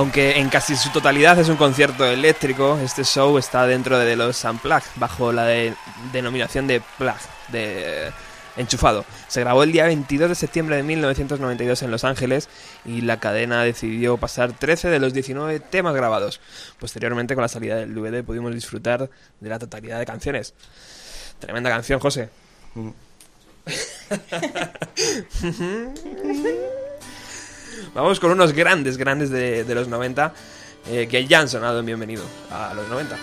Aunque 0.00 0.38
en 0.38 0.48
casi 0.48 0.76
su 0.76 0.88
totalidad 0.88 1.38
es 1.38 1.50
un 1.50 1.56
concierto 1.56 2.06
eléctrico, 2.06 2.78
este 2.82 3.04
show 3.04 3.36
está 3.36 3.66
dentro 3.66 3.98
de 3.98 4.16
los 4.16 4.42
Unplugged, 4.44 4.86
bajo 4.96 5.30
la 5.30 5.44
de- 5.44 5.74
denominación 6.10 6.66
de 6.66 6.80
plug, 6.96 7.16
de 7.48 8.10
enchufado. 8.56 9.04
Se 9.28 9.40
grabó 9.40 9.62
el 9.62 9.72
día 9.72 9.84
22 9.84 10.30
de 10.30 10.34
septiembre 10.34 10.76
de 10.76 10.84
1992 10.84 11.82
en 11.82 11.90
Los 11.90 12.04
Ángeles 12.04 12.48
y 12.86 13.02
la 13.02 13.20
cadena 13.20 13.62
decidió 13.62 14.16
pasar 14.16 14.54
13 14.54 14.88
de 14.88 15.00
los 15.00 15.12
19 15.12 15.60
temas 15.60 15.94
grabados. 15.94 16.40
Posteriormente, 16.78 17.34
con 17.34 17.42
la 17.42 17.48
salida 17.48 17.76
del 17.76 17.94
DVD, 17.94 18.24
pudimos 18.24 18.54
disfrutar 18.54 19.10
de 19.40 19.48
la 19.50 19.58
totalidad 19.58 19.98
de 19.98 20.06
canciones. 20.06 20.54
Tremenda 21.40 21.68
canción, 21.68 22.00
José. 22.00 22.30
Mm. 22.74 22.88
Vamos 27.94 28.20
con 28.20 28.30
unos 28.30 28.52
grandes, 28.52 28.96
grandes 28.96 29.30
de, 29.30 29.64
de 29.64 29.74
los 29.74 29.88
90 29.88 30.32
eh, 30.88 31.08
que 31.08 31.26
ya 31.26 31.40
han 31.40 31.48
sonado 31.48 31.80
en 31.80 31.86
Bienvenido 31.86 32.24
a 32.50 32.72
los 32.74 32.88
90. 32.88 33.16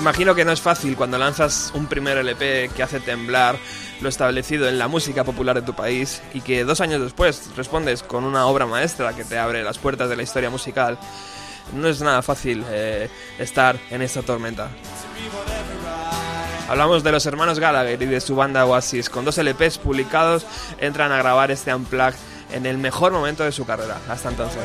Imagino 0.00 0.34
que 0.34 0.46
no 0.46 0.52
es 0.52 0.62
fácil 0.62 0.96
cuando 0.96 1.18
lanzas 1.18 1.72
un 1.74 1.86
primer 1.86 2.16
LP 2.16 2.70
que 2.74 2.82
hace 2.82 3.00
temblar 3.00 3.58
lo 4.00 4.08
establecido 4.08 4.66
en 4.66 4.78
la 4.78 4.88
música 4.88 5.24
popular 5.24 5.56
de 5.56 5.60
tu 5.60 5.74
país 5.74 6.22
y 6.32 6.40
que 6.40 6.64
dos 6.64 6.80
años 6.80 7.02
después 7.02 7.50
respondes 7.54 8.02
con 8.02 8.24
una 8.24 8.46
obra 8.46 8.64
maestra 8.64 9.12
que 9.14 9.24
te 9.24 9.38
abre 9.38 9.62
las 9.62 9.76
puertas 9.76 10.08
de 10.08 10.16
la 10.16 10.22
historia 10.22 10.48
musical. 10.48 10.98
No 11.74 11.86
es 11.86 12.00
nada 12.00 12.22
fácil 12.22 12.64
eh, 12.70 13.10
estar 13.38 13.78
en 13.90 14.00
esta 14.00 14.22
tormenta. 14.22 14.70
Hablamos 16.66 17.04
de 17.04 17.12
los 17.12 17.26
hermanos 17.26 17.58
Gallagher 17.58 18.00
y 18.00 18.06
de 18.06 18.22
su 18.22 18.34
banda 18.34 18.64
Oasis. 18.64 19.10
Con 19.10 19.26
dos 19.26 19.36
LPs 19.36 19.76
publicados 19.76 20.46
entran 20.78 21.12
a 21.12 21.18
grabar 21.18 21.50
este 21.50 21.74
Unplugged 21.74 22.16
en 22.52 22.64
el 22.64 22.78
mejor 22.78 23.12
momento 23.12 23.44
de 23.44 23.52
su 23.52 23.66
carrera, 23.66 23.98
hasta 24.08 24.30
entonces. 24.30 24.64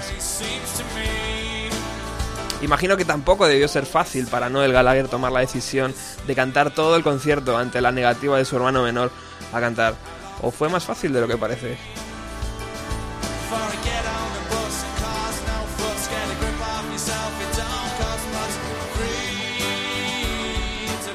Imagino 2.62 2.98
que 2.98 3.06
tampoco 3.06 3.48
debió 3.48 3.68
ser 3.68 3.86
fácil 3.86 4.28
para 4.28 4.50
Noel 4.50 4.72
Gallagher 4.72 5.08
tomar 5.08 5.32
la 5.32 5.42
decisión 5.42 5.94
de 6.26 6.36
cantar 6.36 6.72
todo 6.72 6.96
el 6.96 7.04
concierto 7.04 7.58
ante 7.58 7.82
la 7.82 7.92
negativa 7.92 8.38
de 8.38 8.46
su 8.46 8.56
hermano 8.56 8.84
menor 8.84 9.12
a 9.54 9.60
cantar. 9.60 9.96
¿O 10.42 10.52
fue 10.52 10.70
más 10.70 10.84
fácil 10.84 11.14
de 11.14 11.22
lo 11.22 11.28
que 11.28 11.38
parece? 11.38 11.78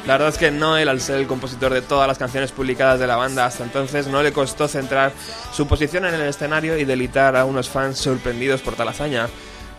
La 0.07 0.15
verdad 0.15 0.31
es 0.31 0.39
que 0.39 0.51
Noel, 0.51 0.89
al 0.89 1.01
ser 1.01 1.21
el 1.21 1.29
compositor 1.29 1.73
de 1.73 1.83
todas 1.83 2.09
las 2.09 2.19
canciones 2.19 2.51
publicadas 2.51 2.99
de 2.99 3.07
la 3.07 3.15
banda 3.15 3.47
hasta 3.47 3.63
entonces, 3.63 4.09
no 4.09 4.25
le 4.25 4.33
costó 4.33 4.67
centrar 4.67 5.13
su 5.53 5.69
posición 5.69 6.05
en 6.05 6.15
el 6.15 6.23
escenario 6.23 6.77
y 6.77 6.85
delitar 6.85 7.37
a 7.37 7.45
unos 7.45 7.69
fans 7.69 7.99
sorprendidos 7.99 8.61
por 8.61 8.75
tal 8.75 8.89
hazaña. 8.89 9.29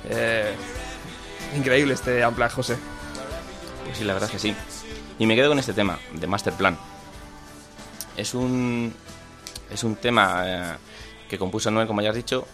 Eh, 0.10 0.54
increíble 1.56 1.94
este 1.94 2.26
Unplugged, 2.26 2.54
José. 2.54 2.78
Pues 3.86 3.98
sí, 3.98 4.04
la 4.04 4.14
verdad 4.14 4.30
es 4.30 4.34
que 4.34 4.40
sí. 4.40 4.56
Y 5.20 5.26
me 5.26 5.36
quedo 5.36 5.50
con 5.50 5.60
este 5.60 5.74
tema, 5.74 6.00
de 6.14 6.28
Master 6.28 6.54
Plan. 6.54 6.78
Es 8.18 8.34
un, 8.34 8.94
es 9.72 9.84
un 9.84 9.96
tema 9.96 10.44
eh, 10.46 10.74
que 11.30 11.38
compuso 11.38 11.72
Noel, 11.72 11.88
como 11.88 12.02
ya 12.02 12.10
has 12.10 12.16
dicho, 12.16 12.48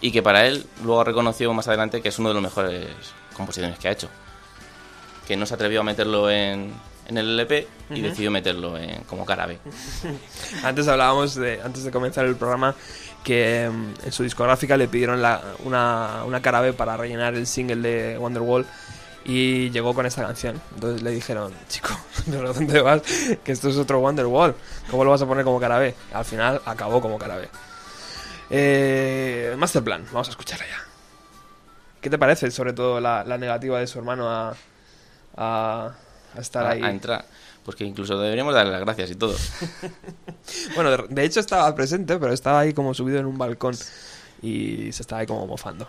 y 0.00 0.12
que 0.12 0.22
para 0.22 0.46
él 0.46 0.66
luego 0.84 1.04
reconoció 1.04 1.52
más 1.52 1.68
adelante 1.68 2.02
que 2.02 2.08
es 2.08 2.18
uno 2.18 2.28
de 2.28 2.34
los 2.34 2.42
mejores 2.42 2.86
composiciones 3.36 3.78
que 3.78 3.88
ha 3.88 3.92
hecho. 3.92 4.08
Que 5.26 5.36
no 5.36 5.46
se 5.46 5.54
atrevió 5.54 5.80
a 5.80 5.84
meterlo 5.84 6.30
en, 6.30 6.72
en 7.06 7.18
el 7.18 7.38
LP 7.38 7.66
y 7.90 8.00
decidió 8.00 8.30
meterlo 8.30 8.78
en, 8.78 9.02
como 9.04 9.24
cara 9.24 9.46
B. 9.46 9.58
Antes 10.62 10.88
hablábamos 10.88 11.34
de, 11.34 11.60
antes 11.62 11.84
de 11.84 11.90
comenzar 11.90 12.26
el 12.26 12.36
programa, 12.36 12.74
que 13.24 13.68
mm, 13.72 14.06
en 14.06 14.12
su 14.12 14.22
discográfica 14.22 14.76
le 14.76 14.86
pidieron 14.86 15.20
la- 15.22 15.42
una, 15.64 16.22
una 16.24 16.40
cara 16.42 16.60
B 16.60 16.72
para 16.74 16.96
rellenar 16.96 17.34
el 17.34 17.46
single 17.46 17.76
de 17.76 18.18
Wonderwall 18.18 18.66
y 19.24 19.70
llegó 19.70 19.94
con 19.94 20.04
esta 20.06 20.22
canción. 20.22 20.60
Entonces 20.74 21.02
le 21.02 21.10
dijeron, 21.10 21.52
chico, 21.68 21.88
¿pero 22.30 22.52
dónde 22.52 22.80
vas? 22.82 23.02
Que 23.42 23.52
esto 23.52 23.68
es 23.70 23.76
otro 23.78 23.98
Wonderwall. 24.00 24.54
¿Cómo 24.90 25.04
lo 25.04 25.10
vas 25.10 25.22
a 25.22 25.26
poner 25.26 25.44
como 25.44 25.58
cara 25.58 25.78
B? 25.78 25.94
Al 26.12 26.24
final 26.24 26.60
acabó 26.66 27.00
como 27.00 27.18
cara 27.18 27.36
B. 27.38 27.48
Eh, 28.50 29.54
Masterplan, 29.58 30.04
vamos 30.12 30.28
a 30.28 30.30
escucharla 30.30 30.66
ya. 30.66 30.78
¿Qué 32.00 32.10
te 32.10 32.18
parece, 32.18 32.50
sobre 32.50 32.74
todo, 32.74 33.00
la, 33.00 33.24
la 33.24 33.38
negativa 33.38 33.78
de 33.80 33.86
su 33.86 33.98
hermano 33.98 34.28
a, 34.30 34.54
a, 35.36 35.90
a 36.36 36.40
estar 36.40 36.66
A, 36.66 36.70
ahí? 36.70 36.82
a 36.84 36.90
entrar. 36.90 37.24
Porque 37.64 37.84
incluso 37.84 38.18
deberíamos 38.18 38.54
darle 38.54 38.72
las 38.72 38.80
gracias 38.82 39.10
y 39.10 39.14
todo. 39.14 39.34
Bueno, 40.74 40.90
de, 40.90 41.04
de 41.08 41.24
hecho 41.24 41.40
estaba 41.40 41.74
presente, 41.74 42.18
pero 42.18 42.32
estaba 42.32 42.60
ahí 42.60 42.74
como 42.74 42.92
subido 42.92 43.18
en 43.18 43.24
un 43.24 43.38
balcón 43.38 43.74
y 44.42 44.92
se 44.92 45.02
estaba 45.02 45.22
ahí 45.22 45.26
como 45.26 45.46
mofando. 45.46 45.88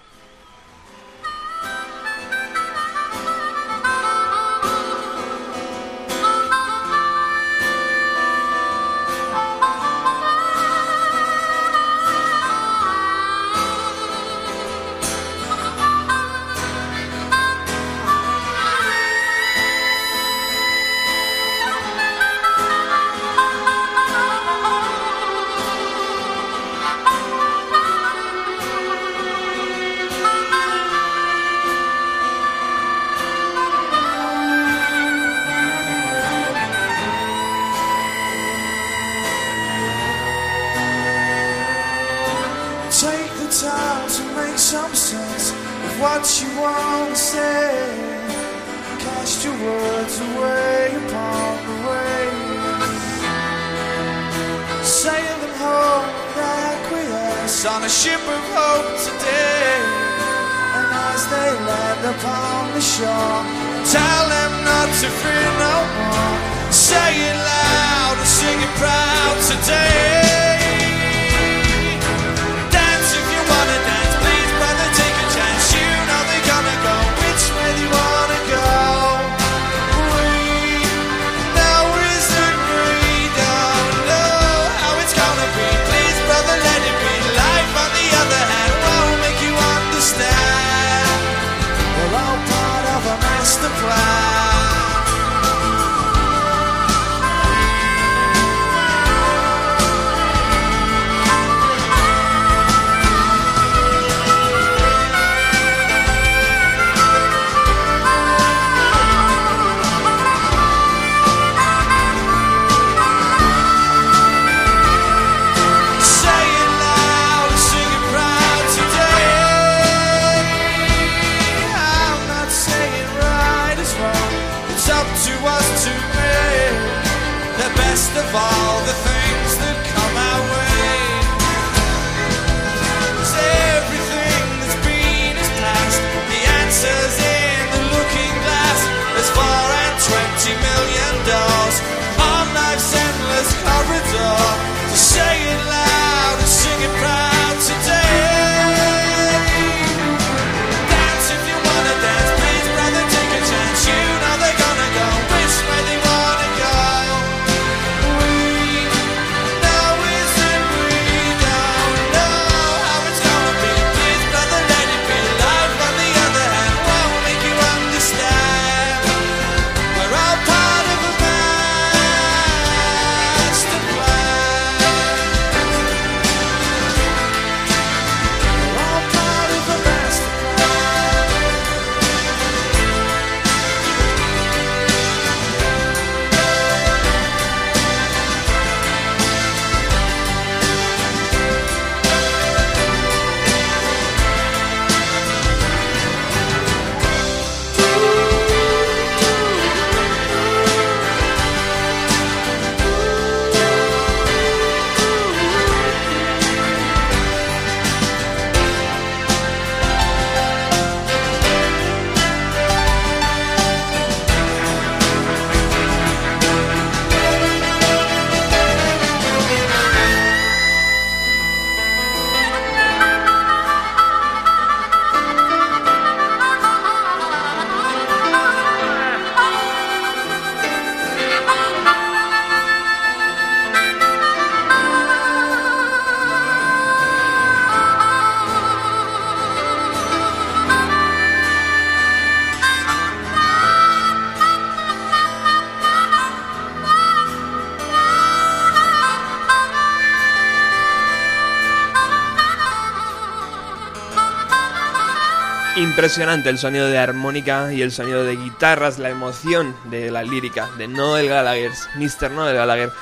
Impresionante 256.06 256.50
el 256.50 256.60
sonido 256.60 256.88
de 256.88 257.00
armónica 257.00 257.74
y 257.74 257.82
el 257.82 257.92
sonido 257.92 258.24
de 258.24 258.36
guitarras, 258.36 259.00
la 259.00 259.10
emoción 259.10 259.76
de 259.86 260.12
la 260.12 260.22
lírica 260.22 260.70
de 260.78 260.88
Noel 260.88 261.28
Gallagher, 261.28 261.72
Mr. 261.96 262.30
Noel 262.30 262.56
Gallagher, 262.56 262.94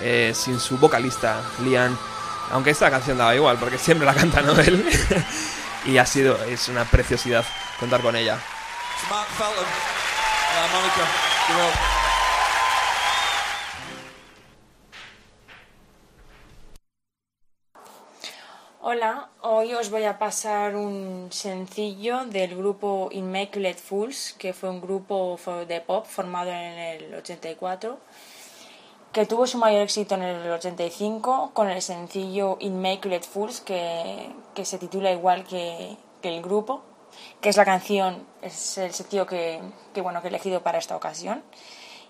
eh, 0.00 0.32
sin 0.34 0.58
su 0.58 0.78
vocalista, 0.78 1.42
Liam. 1.62 1.94
Aunque 2.50 2.70
esta 2.70 2.90
canción 2.90 3.18
daba 3.18 3.34
igual, 3.34 3.58
porque 3.58 3.76
siempre 3.76 4.06
la 4.06 4.14
canta 4.14 4.40
Noel. 4.40 4.82
y 5.84 5.98
ha 5.98 6.06
sido, 6.06 6.42
es 6.44 6.70
una 6.70 6.86
preciosidad 6.86 7.44
contar 7.78 8.00
con 8.00 8.16
ella. 8.16 8.38
Uh, 11.50 11.97
Hola, 18.80 19.28
hoy 19.40 19.74
os 19.74 19.90
voy 19.90 20.04
a 20.04 20.20
pasar 20.20 20.76
un 20.76 21.30
sencillo 21.32 22.26
del 22.26 22.56
grupo 22.56 23.08
Immaculate 23.10 23.74
Fools, 23.74 24.36
que 24.38 24.52
fue 24.52 24.70
un 24.70 24.80
grupo 24.80 25.36
de 25.66 25.80
pop 25.80 26.06
formado 26.06 26.50
en 26.50 26.78
el 26.78 27.12
84, 27.12 27.98
que 29.12 29.26
tuvo 29.26 29.48
su 29.48 29.58
mayor 29.58 29.82
éxito 29.82 30.14
en 30.14 30.22
el 30.22 30.48
85 30.52 31.50
con 31.54 31.68
el 31.68 31.82
sencillo 31.82 32.56
Immaculate 32.60 33.26
Fools, 33.26 33.60
que, 33.62 34.30
que 34.54 34.64
se 34.64 34.78
titula 34.78 35.10
igual 35.10 35.42
que, 35.42 35.96
que 36.22 36.36
el 36.36 36.40
grupo, 36.40 36.82
que 37.40 37.48
es 37.48 37.56
la 37.56 37.64
canción, 37.64 38.24
es 38.42 38.78
el 38.78 38.92
sencillo 38.92 39.26
que, 39.26 39.60
que, 39.92 40.02
bueno, 40.02 40.20
que 40.20 40.28
he 40.28 40.30
elegido 40.30 40.62
para 40.62 40.78
esta 40.78 40.94
ocasión. 40.94 41.42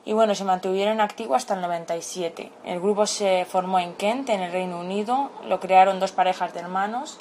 Y 0.05 0.13
bueno, 0.13 0.35
se 0.35 0.45
mantuvieron 0.45 1.01
activos 1.01 1.37
hasta 1.37 1.55
el 1.55 1.61
97. 1.61 2.51
El 2.65 2.81
grupo 2.81 3.07
se 3.07 3.45
formó 3.45 3.79
en 3.79 3.95
Kent, 3.95 4.31
en 4.31 4.41
el 4.41 4.53
Reino 4.53 4.81
Unido. 4.81 5.31
Lo 5.47 5.61
crearon 5.61 6.01
dos 6.01 6.13
parejas 6.13 6.55
de 6.55 6.61
hermanos, 6.61 7.19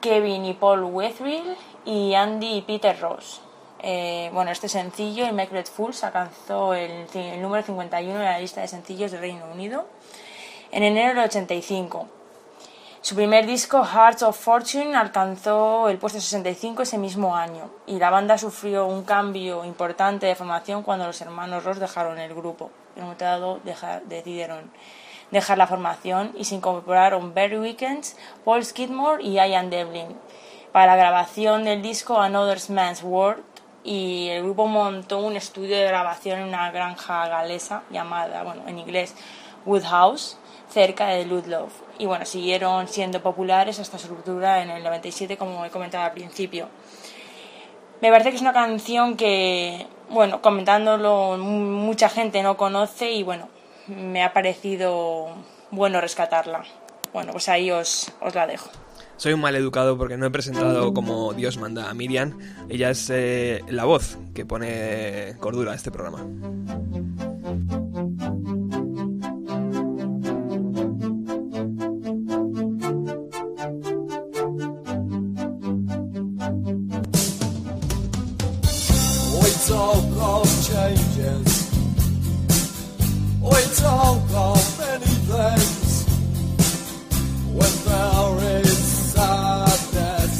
Kevin 0.00 0.44
y 0.44 0.54
Paul 0.54 0.84
Wetherill 0.84 1.56
y 1.84 2.14
Andy 2.14 2.56
y 2.56 2.62
Peter 2.62 2.98
Ross. 3.00 3.40
Eh, 3.80 4.30
bueno, 4.34 4.50
este 4.50 4.68
sencillo, 4.68 5.26
Immaculate 5.26 5.70
Fools, 5.70 6.02
alcanzó 6.04 6.74
el, 6.74 7.06
el 7.14 7.40
número 7.40 7.62
51 7.62 8.18
en 8.18 8.24
la 8.24 8.38
lista 8.38 8.60
de 8.60 8.68
sencillos 8.68 9.12
del 9.12 9.20
Reino 9.20 9.44
Unido 9.52 9.86
en 10.70 10.82
enero 10.82 11.08
del 11.08 11.24
85. 11.24 12.08
Su 13.00 13.14
primer 13.14 13.46
disco, 13.46 13.84
Hearts 13.84 14.24
of 14.24 14.36
Fortune, 14.36 14.96
alcanzó 14.96 15.88
el 15.88 15.98
puesto 15.98 16.20
65 16.20 16.82
ese 16.82 16.98
mismo 16.98 17.36
año 17.36 17.70
y 17.86 17.96
la 17.98 18.10
banda 18.10 18.36
sufrió 18.38 18.86
un 18.86 19.04
cambio 19.04 19.64
importante 19.64 20.26
de 20.26 20.34
formación 20.34 20.82
cuando 20.82 21.06
los 21.06 21.20
hermanos 21.20 21.62
Ross 21.62 21.78
dejaron 21.78 22.18
el 22.18 22.34
grupo. 22.34 22.72
En 22.96 23.04
un 23.04 23.14
decidieron 24.06 24.72
dejar 25.30 25.58
la 25.58 25.68
formación 25.68 26.32
y 26.36 26.44
se 26.44 26.56
incorporaron 26.56 27.34
Barry 27.34 27.58
Weekends, 27.58 28.16
Paul 28.44 28.64
Skidmore 28.64 29.22
y 29.22 29.34
Ian 29.34 29.70
Devlin 29.70 30.16
para 30.72 30.86
la 30.86 30.96
grabación 30.96 31.64
del 31.64 31.82
disco 31.82 32.20
Another 32.20 32.58
Man's 32.68 33.04
World 33.04 33.44
y 33.84 34.28
el 34.30 34.42
grupo 34.42 34.66
montó 34.66 35.20
un 35.20 35.36
estudio 35.36 35.76
de 35.76 35.84
grabación 35.84 36.40
en 36.40 36.48
una 36.48 36.72
granja 36.72 37.28
galesa 37.28 37.84
llamada, 37.90 38.42
bueno, 38.42 38.62
en 38.66 38.80
inglés 38.80 39.14
Woodhouse, 39.64 40.36
cerca 40.70 41.08
de 41.08 41.24
Ludlow. 41.24 41.68
Y 41.98 42.06
bueno, 42.06 42.24
siguieron 42.24 42.88
siendo 42.88 43.22
populares 43.22 43.78
hasta 43.80 43.98
su 43.98 44.08
ruptura 44.08 44.62
en 44.62 44.70
el 44.70 44.82
97, 44.84 45.36
como 45.36 45.64
he 45.64 45.70
comentado 45.70 46.04
al 46.04 46.12
principio. 46.12 46.68
Me 48.00 48.10
parece 48.10 48.30
que 48.30 48.36
es 48.36 48.42
una 48.42 48.52
canción 48.52 49.16
que, 49.16 49.86
bueno, 50.10 50.40
comentándolo, 50.40 51.36
mu- 51.38 51.58
mucha 51.86 52.08
gente 52.08 52.42
no 52.42 52.56
conoce 52.56 53.10
y 53.10 53.22
bueno, 53.24 53.48
me 53.88 54.22
ha 54.22 54.32
parecido 54.32 55.28
bueno 55.72 56.00
rescatarla. 56.00 56.62
Bueno, 57.12 57.32
pues 57.32 57.48
ahí 57.48 57.70
os, 57.70 58.12
os 58.20 58.34
la 58.34 58.46
dejo. 58.46 58.68
Soy 59.16 59.32
un 59.32 59.40
mal 59.40 59.56
educado 59.56 59.98
porque 59.98 60.16
no 60.16 60.26
he 60.26 60.30
presentado 60.30 60.94
como 60.94 61.32
Dios 61.32 61.56
manda 61.56 61.90
a 61.90 61.94
Miriam. 61.94 62.38
Ella 62.68 62.90
es 62.90 63.10
eh, 63.10 63.62
la 63.66 63.84
voz 63.84 64.16
que 64.32 64.46
pone 64.46 65.34
cordura 65.40 65.72
a 65.72 65.74
este 65.74 65.90
programa. 65.90 66.24
We 79.68 79.74
talk 79.74 80.04
of 80.16 80.48
changes. 80.66 81.50
We 83.38 83.60
talk 83.76 84.24
of 84.32 84.78
many 84.78 85.12
things. 85.28 86.06
When 87.52 87.74
there 87.84 88.36
is 88.62 88.78
sadness, 89.12 90.36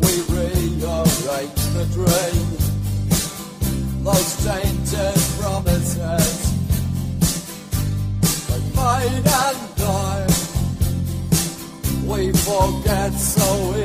we 0.00 0.12
rearrange 0.34 1.64
the 1.76 1.84
dream. 1.92 2.46
Those 4.02 4.32
tainted 4.46 5.20
promises 5.38 6.30
they 8.48 8.62
made 8.80 9.26
and 9.44 9.60
died. 9.76 10.36
We 12.06 12.32
forget 12.32 13.12
so 13.12 13.48
easily 13.74 13.79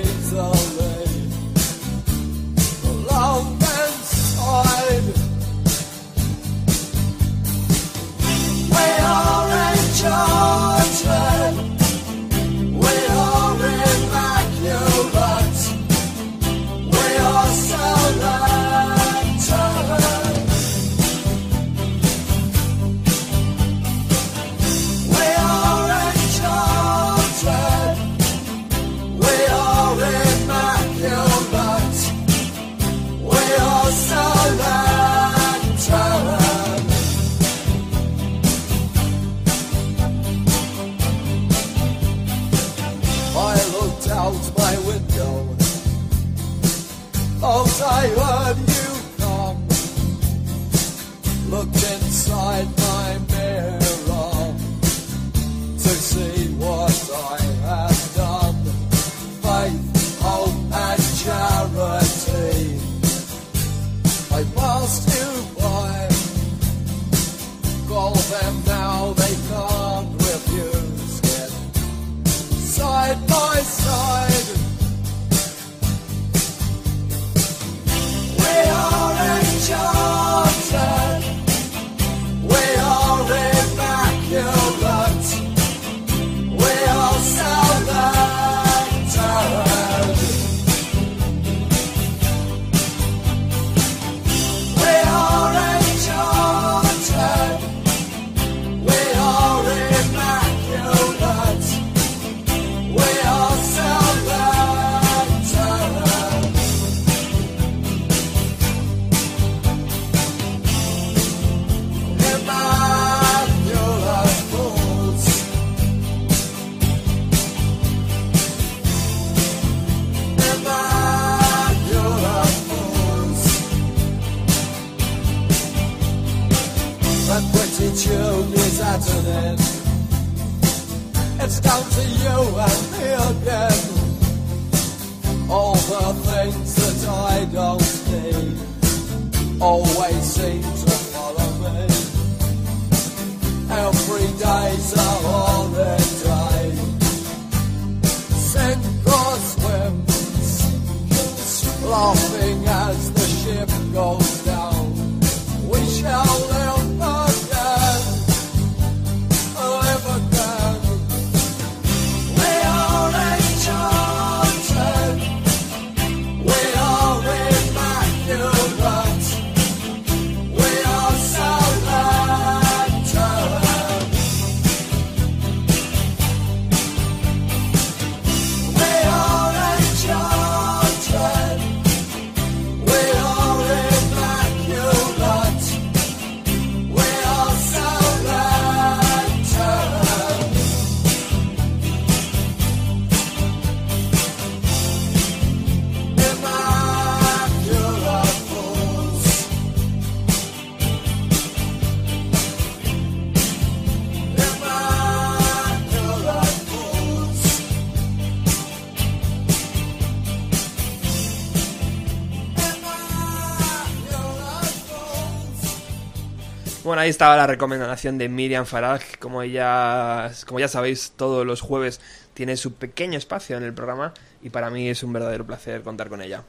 Ahí 216.97 217.09
estaba 217.09 217.35
la 217.35 217.45
recomendación 217.45 218.17
de 218.17 218.29
Miriam 218.29 218.65
Farag. 218.65 219.01
Como 219.19 219.43
ya, 219.43 220.31
como 220.45 220.59
ya 220.59 220.67
sabéis, 220.67 221.13
todos 221.15 221.45
los 221.45 221.61
jueves 221.61 221.99
tiene 222.33 222.57
su 222.57 222.73
pequeño 222.73 223.17
espacio 223.17 223.57
en 223.57 223.63
el 223.63 223.73
programa 223.73 224.13
y 224.41 224.49
para 224.49 224.69
mí 224.69 224.89
es 224.89 225.03
un 225.03 225.11
verdadero 225.13 225.45
placer 225.45 225.81
contar 225.81 226.09
con 226.09 226.21
ella. 226.21 226.43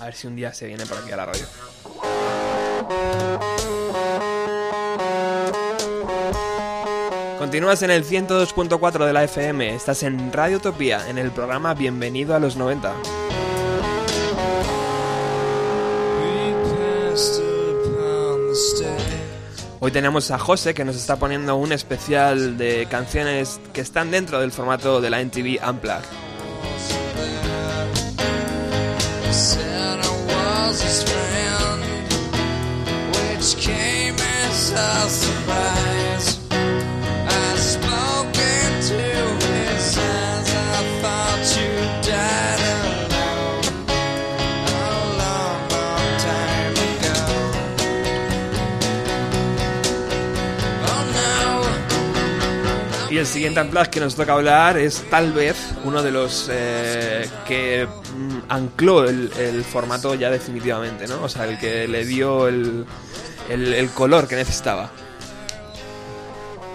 A 0.00 0.04
ver 0.04 0.14
si 0.14 0.26
un 0.26 0.36
día 0.36 0.54
se 0.54 0.66
viene 0.66 0.86
por 0.86 0.98
aquí 0.98 1.10
a 1.12 1.16
la 1.16 1.26
radio. 1.26 1.44
Continúas 7.38 7.82
en 7.82 7.90
el 7.90 8.04
102.4 8.04 9.06
de 9.06 9.12
la 9.12 9.24
FM, 9.24 9.74
estás 9.74 10.02
en 10.02 10.32
Radio 10.32 10.58
Utopía, 10.58 11.08
en 11.08 11.18
el 11.18 11.30
programa 11.30 11.74
Bienvenido 11.74 12.34
a 12.34 12.38
los 12.38 12.56
90. 12.56 13.29
Hoy 19.82 19.92
tenemos 19.92 20.30
a 20.30 20.38
José 20.38 20.74
que 20.74 20.84
nos 20.84 20.94
está 20.94 21.16
poniendo 21.16 21.56
un 21.56 21.72
especial 21.72 22.58
de 22.58 22.86
canciones 22.90 23.58
que 23.72 23.80
están 23.80 24.10
dentro 24.10 24.38
del 24.38 24.52
formato 24.52 25.00
de 25.00 25.08
la 25.08 25.22
NTV 25.22 25.58
Unplugged. 25.66 26.04
El 53.20 53.26
siguiente 53.26 53.60
Unplugged 53.60 53.90
que 53.90 54.00
nos 54.00 54.14
toca 54.16 54.32
hablar 54.32 54.76
es 54.78 55.04
tal 55.10 55.32
vez 55.32 55.56
uno 55.84 56.02
de 56.02 56.10
los 56.10 56.48
eh, 56.50 57.28
que 57.46 57.86
mm, 57.86 58.38
ancló 58.48 59.04
el, 59.08 59.30
el 59.38 59.62
formato 59.64 60.14
ya 60.14 60.30
definitivamente, 60.30 61.06
¿no? 61.06 61.22
O 61.22 61.28
sea, 61.28 61.44
el 61.44 61.58
que 61.58 61.86
le 61.86 62.04
dio 62.04 62.48
el, 62.48 62.84
el- 63.48 63.74
el 63.74 63.90
color 63.90 64.26
que 64.26 64.36
necesitaba. 64.36 64.90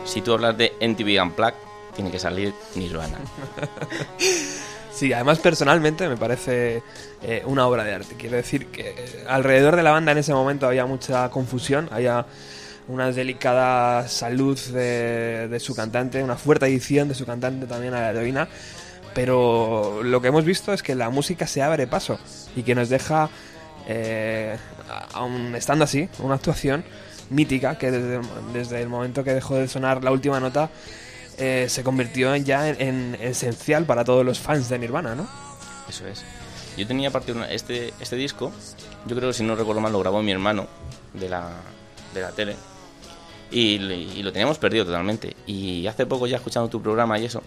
Si 0.05 0.21
tú 0.21 0.33
hablas 0.33 0.57
de 0.57 0.73
NTV 0.79 1.21
Unplugged, 1.21 1.55
tiene 1.95 2.11
que 2.11 2.19
salir 2.19 2.53
Nirvana. 2.75 3.17
Sí, 4.93 5.11
además 5.11 5.39
personalmente 5.39 6.07
me 6.07 6.15
parece 6.15 6.81
eh, 7.21 7.43
una 7.45 7.67
obra 7.67 7.83
de 7.83 7.95
arte. 7.95 8.15
Quiero 8.17 8.37
decir 8.37 8.67
que 8.67 8.91
eh, 8.97 9.25
alrededor 9.27 9.75
de 9.75 9.83
la 9.83 9.91
banda 9.91 10.13
en 10.13 10.19
ese 10.19 10.33
momento 10.33 10.67
había 10.67 10.85
mucha 10.85 11.29
confusión, 11.31 11.89
había 11.91 12.25
una 12.87 13.11
delicada 13.11 14.07
salud 14.07 14.59
de, 14.59 15.57
su 15.59 15.75
cantante, 15.75 16.23
una 16.23 16.35
fuerte 16.35 16.65
adicción 16.65 17.07
de 17.07 17.15
su 17.15 17.25
cantante 17.25 17.65
también 17.65 17.93
a 17.93 18.01
la 18.01 18.09
heroína, 18.11 18.47
pero 19.13 20.01
lo 20.03 20.21
que 20.21 20.27
hemos 20.27 20.45
visto 20.45 20.73
es 20.73 20.83
que 20.83 20.93
la 20.95 21.09
música 21.09 21.47
se 21.47 21.61
abre 21.61 21.87
paso 21.87 22.19
y 22.55 22.63
que 22.63 22.75
nos 22.75 22.89
deja, 22.89 23.29
eh, 23.87 24.57
aun 25.13 25.55
estando 25.55 25.85
así, 25.85 26.09
una 26.19 26.35
actuación 26.35 26.83
mítica 27.29 27.77
que 27.77 27.89
desde, 27.91 28.81
el 28.81 28.89
momento 28.89 29.23
que 29.23 29.33
dejó 29.33 29.55
de 29.55 29.67
sonar 29.67 30.03
la 30.03 30.11
última 30.11 30.39
nota 30.39 30.69
eh, 31.37 31.65
se 31.69 31.83
convirtió 31.83 32.35
en- 32.35 32.45
ya 32.45 32.69
en, 32.69 32.79
en 32.81 33.17
esencial 33.19 33.85
para 33.85 34.03
todos 34.03 34.23
los 34.23 34.39
fans 34.39 34.69
de 34.69 34.77
Nirvana, 34.79 35.15
¿no? 35.15 35.27
Eso 35.89 36.05
es. 36.07 36.23
Yo 36.77 36.85
tenía 36.85 37.11
una- 37.33 37.51
este, 37.51 37.93
este 37.99 38.15
disco, 38.15 38.51
yo 39.07 39.15
creo 39.15 39.29
que 39.29 39.33
si 39.33 39.43
no 39.43 39.55
recuerdo 39.55 39.81
mal 39.81 39.91
lo 39.91 39.99
grabó 39.99 40.21
mi 40.21 40.31
hermano 40.31 40.67
de 41.13 41.29
la, 41.29 41.49
de 42.13 42.21
la 42.21 42.31
tele 42.31 42.55
y, 43.55 44.21
lo 44.21 44.31
teníamos 44.33 44.57
perdido 44.57 44.85
totalmente. 44.85 45.35
Y 45.47 45.87
hace 45.87 46.05
poco 46.05 46.27
ya 46.27 46.37
escuchando 46.37 46.69
tu 46.69 46.81
programa 46.81 47.17
y 47.17 47.25
eso, 47.25 47.41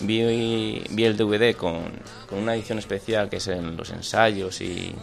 vi, 0.00 0.84
vi 0.90 1.04
el 1.04 1.16
DVD 1.16 1.56
con, 1.56 1.82
con 2.28 2.38
una 2.38 2.54
edición 2.54 2.78
especial 2.78 3.28
que 3.28 3.38
es 3.38 3.48
en 3.48 3.76
los 3.76 3.90
ensayos 3.90 4.60
y, 4.60 4.94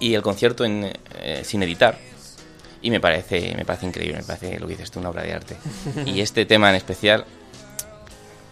y 0.00 0.14
el 0.14 0.22
concierto 0.22 0.64
en, 0.64 0.92
eh, 1.20 1.42
sin 1.44 1.62
editar. 1.62 1.96
Y 2.80 2.90
me 2.90 2.98
parece, 2.98 3.54
me 3.56 3.64
parece 3.64 3.86
increíble, 3.86 4.18
me 4.18 4.24
parece 4.24 4.58
lo 4.58 4.66
que 4.66 4.72
dices 4.72 4.90
tú, 4.90 4.98
una 4.98 5.10
obra 5.10 5.22
de 5.22 5.34
arte. 5.34 5.56
Y 6.04 6.20
este 6.20 6.44
tema 6.46 6.68
en 6.70 6.74
especial, 6.74 7.24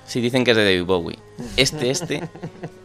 sí 0.06 0.20
dicen 0.20 0.44
que 0.44 0.52
es 0.52 0.56
de 0.56 0.64
David 0.64 0.84
Bowie. 0.84 1.18
Este, 1.56 1.90
este, 1.90 2.22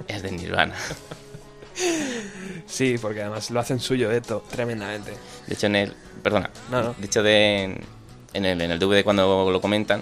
es 0.08 0.24
de 0.24 0.32
Nirvana. 0.32 0.74
Sí, 2.68 2.98
porque 3.02 3.22
además 3.22 3.52
lo 3.52 3.60
hacen 3.60 3.80
suyo 3.80 4.12
esto 4.12 4.44
tremendamente. 4.50 5.12
De 5.48 5.54
hecho, 5.54 5.68
en 5.68 5.76
el. 5.76 5.94
Perdona. 6.24 6.50
No, 6.72 6.82
no. 6.82 6.96
De 6.98 7.06
hecho, 7.06 7.22
de, 7.22 7.80
en, 8.34 8.46
el, 8.46 8.62
en 8.62 8.72
el 8.72 8.80
DVD, 8.80 9.04
cuando 9.04 9.50
lo 9.52 9.62
comentan, 9.62 10.02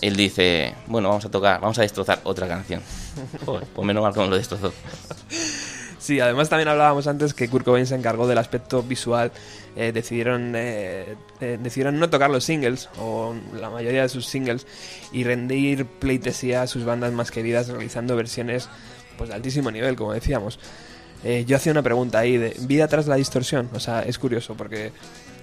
él 0.00 0.16
dice: 0.16 0.74
Bueno, 0.86 1.08
vamos 1.08 1.24
a 1.24 1.30
tocar, 1.30 1.60
vamos 1.60 1.78
a 1.78 1.82
destrozar 1.82 2.20
otra 2.24 2.48
canción. 2.48 2.82
Joder, 3.44 3.66
pues 3.74 3.86
menos 3.86 4.02
mal 4.02 4.14
que 4.14 4.20
lo 4.26 4.36
destrozó. 4.36 4.72
Sí, 5.98 6.20
además 6.20 6.48
también 6.48 6.68
hablábamos 6.68 7.06
antes 7.06 7.34
que 7.34 7.48
Kurt 7.48 7.66
Cobain 7.66 7.86
se 7.86 7.94
encargó 7.94 8.26
del 8.26 8.38
aspecto 8.38 8.82
visual. 8.82 9.32
Eh, 9.76 9.92
decidieron, 9.92 10.54
eh, 10.56 11.16
eh, 11.40 11.58
decidieron 11.60 11.98
no 11.98 12.08
tocar 12.08 12.30
los 12.30 12.44
singles, 12.44 12.88
o 12.98 13.34
la 13.52 13.68
mayoría 13.68 14.02
de 14.02 14.08
sus 14.08 14.24
singles, 14.24 14.66
y 15.12 15.24
rendir 15.24 15.84
pleitesía 15.84 16.62
a 16.62 16.66
sus 16.66 16.84
bandas 16.84 17.12
más 17.12 17.30
queridas 17.30 17.68
realizando 17.68 18.16
versiones 18.16 18.68
pues, 19.18 19.28
de 19.28 19.36
altísimo 19.36 19.70
nivel, 19.70 19.96
como 19.96 20.12
decíamos. 20.14 20.58
Eh, 21.24 21.44
yo 21.46 21.56
hacía 21.56 21.72
una 21.72 21.82
pregunta 21.82 22.18
ahí 22.18 22.36
de 22.36 22.56
vida 22.60 22.88
tras 22.88 23.06
la 23.06 23.16
distorsión. 23.16 23.68
O 23.74 23.80
sea, 23.80 24.02
es 24.02 24.18
curioso 24.18 24.54
porque 24.54 24.92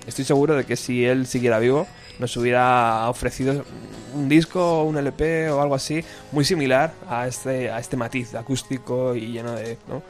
estoy 0.08 0.26
seguro 0.26 0.56
de 0.56 0.66
que 0.66 0.76
si 0.76 1.06
él 1.06 1.28
siguiera 1.28 1.60
vivo 1.60 1.88
nos 2.20 2.36
hubiera 2.38 3.10
ofrecido 3.10 3.66
un 4.14 4.30
disco, 4.30 4.84
un 4.84 4.98
LP 4.98 5.50
o 5.50 5.62
algo 5.62 5.76
así 5.76 6.04
muy 6.32 6.46
similar 6.46 6.94
a 7.10 7.28
este, 7.28 7.70
a 7.70 7.80
este 7.80 7.98
matiz 7.98 8.34
acústico 8.36 9.16
y 9.16 9.34
lleno 9.34 9.54
de, 9.54 9.78
¿no? 9.88 10.02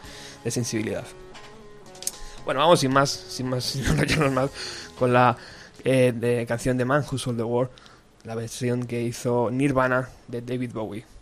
de 0.43 0.51
sensibilidad. 0.51 1.05
Bueno, 2.45 2.59
vamos 2.59 2.79
sin 2.79 2.93
más, 2.93 3.09
sin 3.09 3.49
más, 3.49 3.63
sin 3.65 3.85
enrollarnos 3.85 4.31
más, 4.31 4.49
con 4.99 5.11
la 5.11 5.35
eh, 5.83 6.13
de 6.15 6.45
canción 6.45 6.77
de 6.77 6.85
Man 6.85 7.03
Who 7.09 7.17
Sold 7.17 7.37
the 7.37 7.43
War, 7.43 7.69
la 8.23 8.35
versión 8.35 8.85
que 8.85 9.01
hizo 9.01 9.49
Nirvana 9.51 10.09
de 10.27 10.41
David 10.41 10.71
Bowie. 10.73 11.14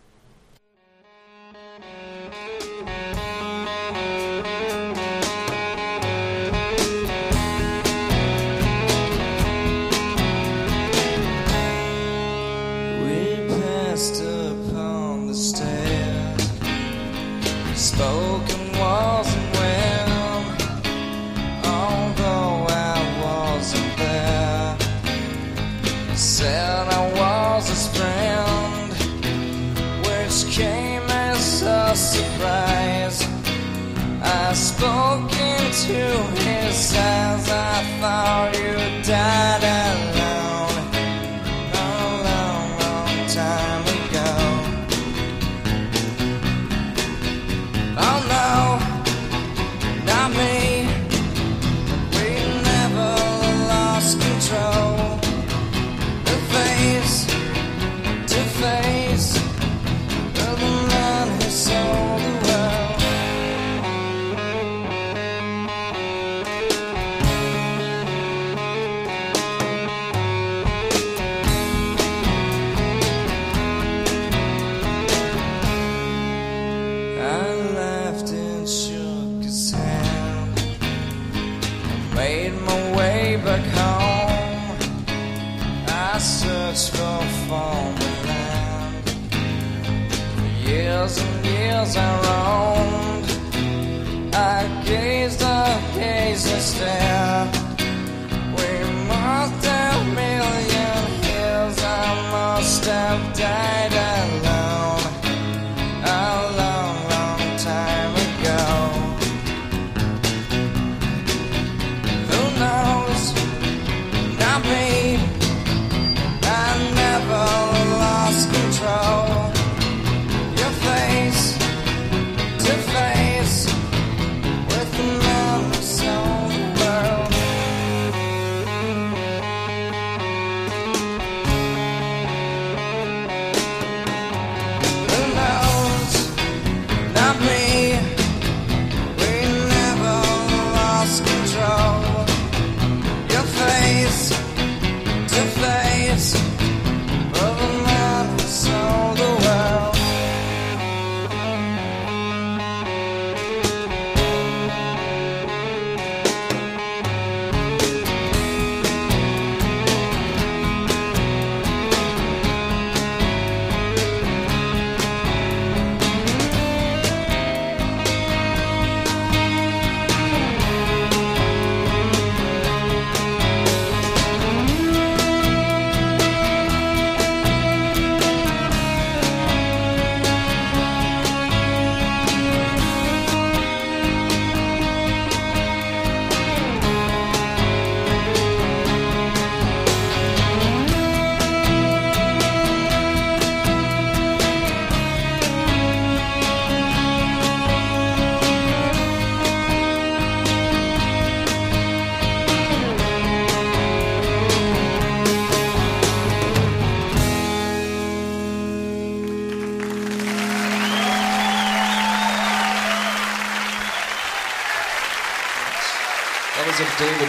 Spoke 34.84 35.32
into 35.32 36.04
his 36.44 36.94
eyes. 36.96 37.48
I 37.48 37.82
thought 38.00 38.54
you 38.54 39.02
died 39.02 40.13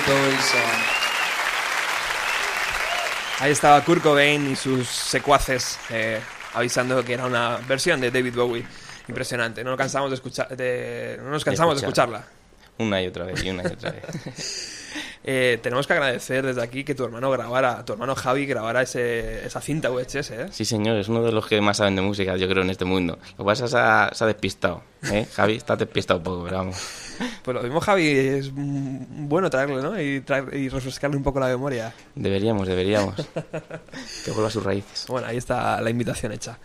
Bowie 0.05 0.41
song. 0.41 0.81
Ahí 3.39 3.51
estaba 3.51 3.83
Kurt 3.83 4.01
Cobain 4.01 4.51
y 4.51 4.55
sus 4.55 4.87
secuaces 4.87 5.77
eh, 5.89 6.19
avisando 6.53 7.03
que 7.03 7.13
era 7.13 7.25
una 7.25 7.57
versión 7.67 7.99
de 7.99 8.09
David 8.11 8.33
Bowie. 8.35 8.65
Impresionante. 9.07 9.63
No 9.63 9.71
nos 9.71 9.77
cansamos 9.77 10.09
de 10.09 10.15
escuchar, 10.15 10.47
de- 10.55 11.19
no 11.21 11.29
nos 11.31 11.43
cansamos 11.43 11.75
de 11.75 11.81
escucharla. 11.85 12.19
escucharla. 12.19 12.35
Una 12.77 13.01
y 13.01 13.07
otra 13.07 13.25
vez, 13.25 13.43
y 13.43 13.49
una 13.49 13.63
y 13.63 13.67
otra 13.67 13.91
vez. 13.91 14.71
Eh, 15.27 15.57
tenemos 15.63 15.87
que 15.87 15.93
agradecer 15.93 16.45
desde 16.45 16.61
aquí 16.61 16.83
que 16.83 16.93
tu 16.93 17.03
hermano 17.03 17.31
grabara, 17.31 17.83
tu 17.83 17.93
hermano 17.93 18.13
Javi 18.13 18.45
grabara 18.45 18.83
ese, 18.83 19.43
esa 19.43 19.59
cinta 19.59 19.89
VHS, 19.89 20.31
¿eh? 20.31 20.45
Sí, 20.51 20.65
señor, 20.65 20.97
es 20.97 21.07
uno 21.09 21.23
de 21.23 21.31
los 21.31 21.47
que 21.47 21.59
más 21.61 21.77
saben 21.77 21.95
de 21.95 22.03
música, 22.03 22.37
yo 22.37 22.47
creo, 22.47 22.61
en 22.61 22.69
este 22.69 22.85
mundo. 22.85 23.17
Lo 23.31 23.37
que 23.37 23.43
pasa 23.43 23.65
es 23.65 23.71
que 23.71 23.77
se 23.77 23.77
ha, 23.83 24.09
se 24.13 24.23
ha 24.23 24.27
despistado, 24.27 24.83
¿eh? 25.11 25.25
Javi, 25.33 25.55
está 25.55 25.75
despistado 25.75 26.19
un 26.19 26.23
poco, 26.23 26.43
pero 26.43 26.57
vamos. 26.57 26.77
Pues 27.43 27.55
lo 27.55 27.63
mismo 27.63 27.79
Javi 27.81 28.07
es 28.07 28.51
bueno 28.53 29.49
traerle, 29.49 29.81
¿no? 29.81 29.99
Y, 29.99 30.21
traer- 30.21 30.53
y 30.53 30.69
refrescarle 30.69 31.17
un 31.17 31.23
poco 31.23 31.39
la 31.39 31.47
memoria. 31.47 31.91
Deberíamos, 32.13 32.67
deberíamos. 32.67 33.15
Que 34.25 34.29
vuelva 34.31 34.49
a 34.49 34.51
sus 34.51 34.63
raíces. 34.63 35.05
Bueno, 35.07 35.25
ahí 35.27 35.37
está 35.37 35.81
la 35.81 35.89
invitación 35.89 36.33
hecha. 36.33 36.59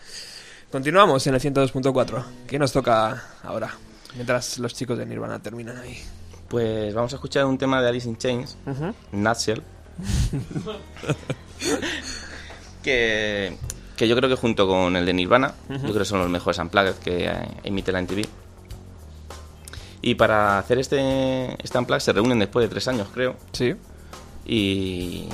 Continuamos 0.71 1.27
en 1.27 1.35
el 1.35 1.41
102.4. 1.41 2.25
¿Qué 2.47 2.59
nos 2.59 2.73
toca 2.73 3.23
ahora? 3.43 3.71
Mientras 4.17 4.59
los 4.59 4.75
chicos 4.75 4.99
de 4.99 5.07
Nirvana 5.07 5.41
terminan 5.41 5.79
ahí. 5.79 5.99
Pues 6.51 6.93
vamos 6.93 7.13
a 7.13 7.17
escuchar 7.17 7.47
un 7.47 7.57
tema 7.57 7.81
de 7.81 7.89
Alice 7.89 8.09
in 8.09 8.19
Chains, 8.19 8.57
Nutshell. 9.13 9.63
que, 12.83 13.57
que 13.97 14.09
yo 14.09 14.17
creo 14.17 14.29
que 14.29 14.35
junto 14.35 14.67
con 14.67 14.97
el 14.97 15.07
de 15.07 15.13
Nirvana, 15.13 15.55
yo 15.69 15.79
creo 15.79 15.99
que 15.99 16.05
son 16.05 16.19
los 16.19 16.29
mejores 16.29 16.59
unplugged 16.59 16.95
que 16.95 17.27
eh, 17.27 17.49
emite 17.63 17.93
la 17.93 18.03
MTV. 18.03 18.27
Y 20.03 20.17
para 20.17 20.59
hacer 20.59 20.81
este, 20.81 21.55
este 21.63 21.79
unplugged 21.79 22.03
se 22.03 22.13
reúnen 22.13 22.41
después 22.41 22.65
de 22.65 22.69
tres 22.69 22.89
años, 22.89 23.07
creo. 23.15 23.37
Sí. 23.53 23.77
Y, 24.45 25.29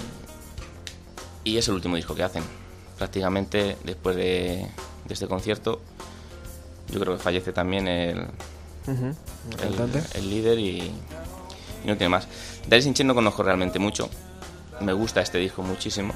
y 1.44 1.56
es 1.56 1.66
el 1.68 1.74
último 1.76 1.96
disco 1.96 2.14
que 2.14 2.24
hacen. 2.24 2.42
Prácticamente 2.98 3.78
después 3.84 4.16
de, 4.16 4.66
de 5.06 5.14
este 5.14 5.26
concierto, 5.26 5.80
yo 6.92 7.00
creo 7.00 7.16
que 7.16 7.22
fallece 7.22 7.54
también 7.54 7.88
el, 7.88 8.26
El, 10.14 10.30
líder 10.30 10.58
y, 10.58 10.68
y 10.80 10.92
no 11.86 11.96
tiene 11.96 12.08
más. 12.08 12.26
De 12.66 12.76
Alice 12.76 12.88
in 12.88 12.94
Chains 12.94 13.08
no 13.08 13.14
conozco 13.14 13.42
realmente 13.42 13.78
mucho. 13.78 14.08
Me 14.80 14.92
gusta 14.92 15.20
este 15.20 15.38
disco 15.38 15.62
muchísimo. 15.62 16.14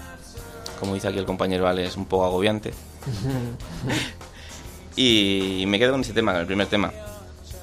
Como 0.79 0.95
dice 0.95 1.09
aquí 1.09 1.19
el 1.19 1.27
compañero 1.27 1.69
Ale, 1.69 1.85
es 1.85 1.97
un 1.97 2.07
poco 2.07 2.25
agobiante. 2.25 2.73
y 4.97 5.65
me 5.67 5.79
quedo 5.79 5.93
con 5.93 6.01
ese 6.03 6.13
tema, 6.13 6.33
con 6.33 6.41
el 6.43 6.47
primer 6.47 6.67
tema. 6.67 6.93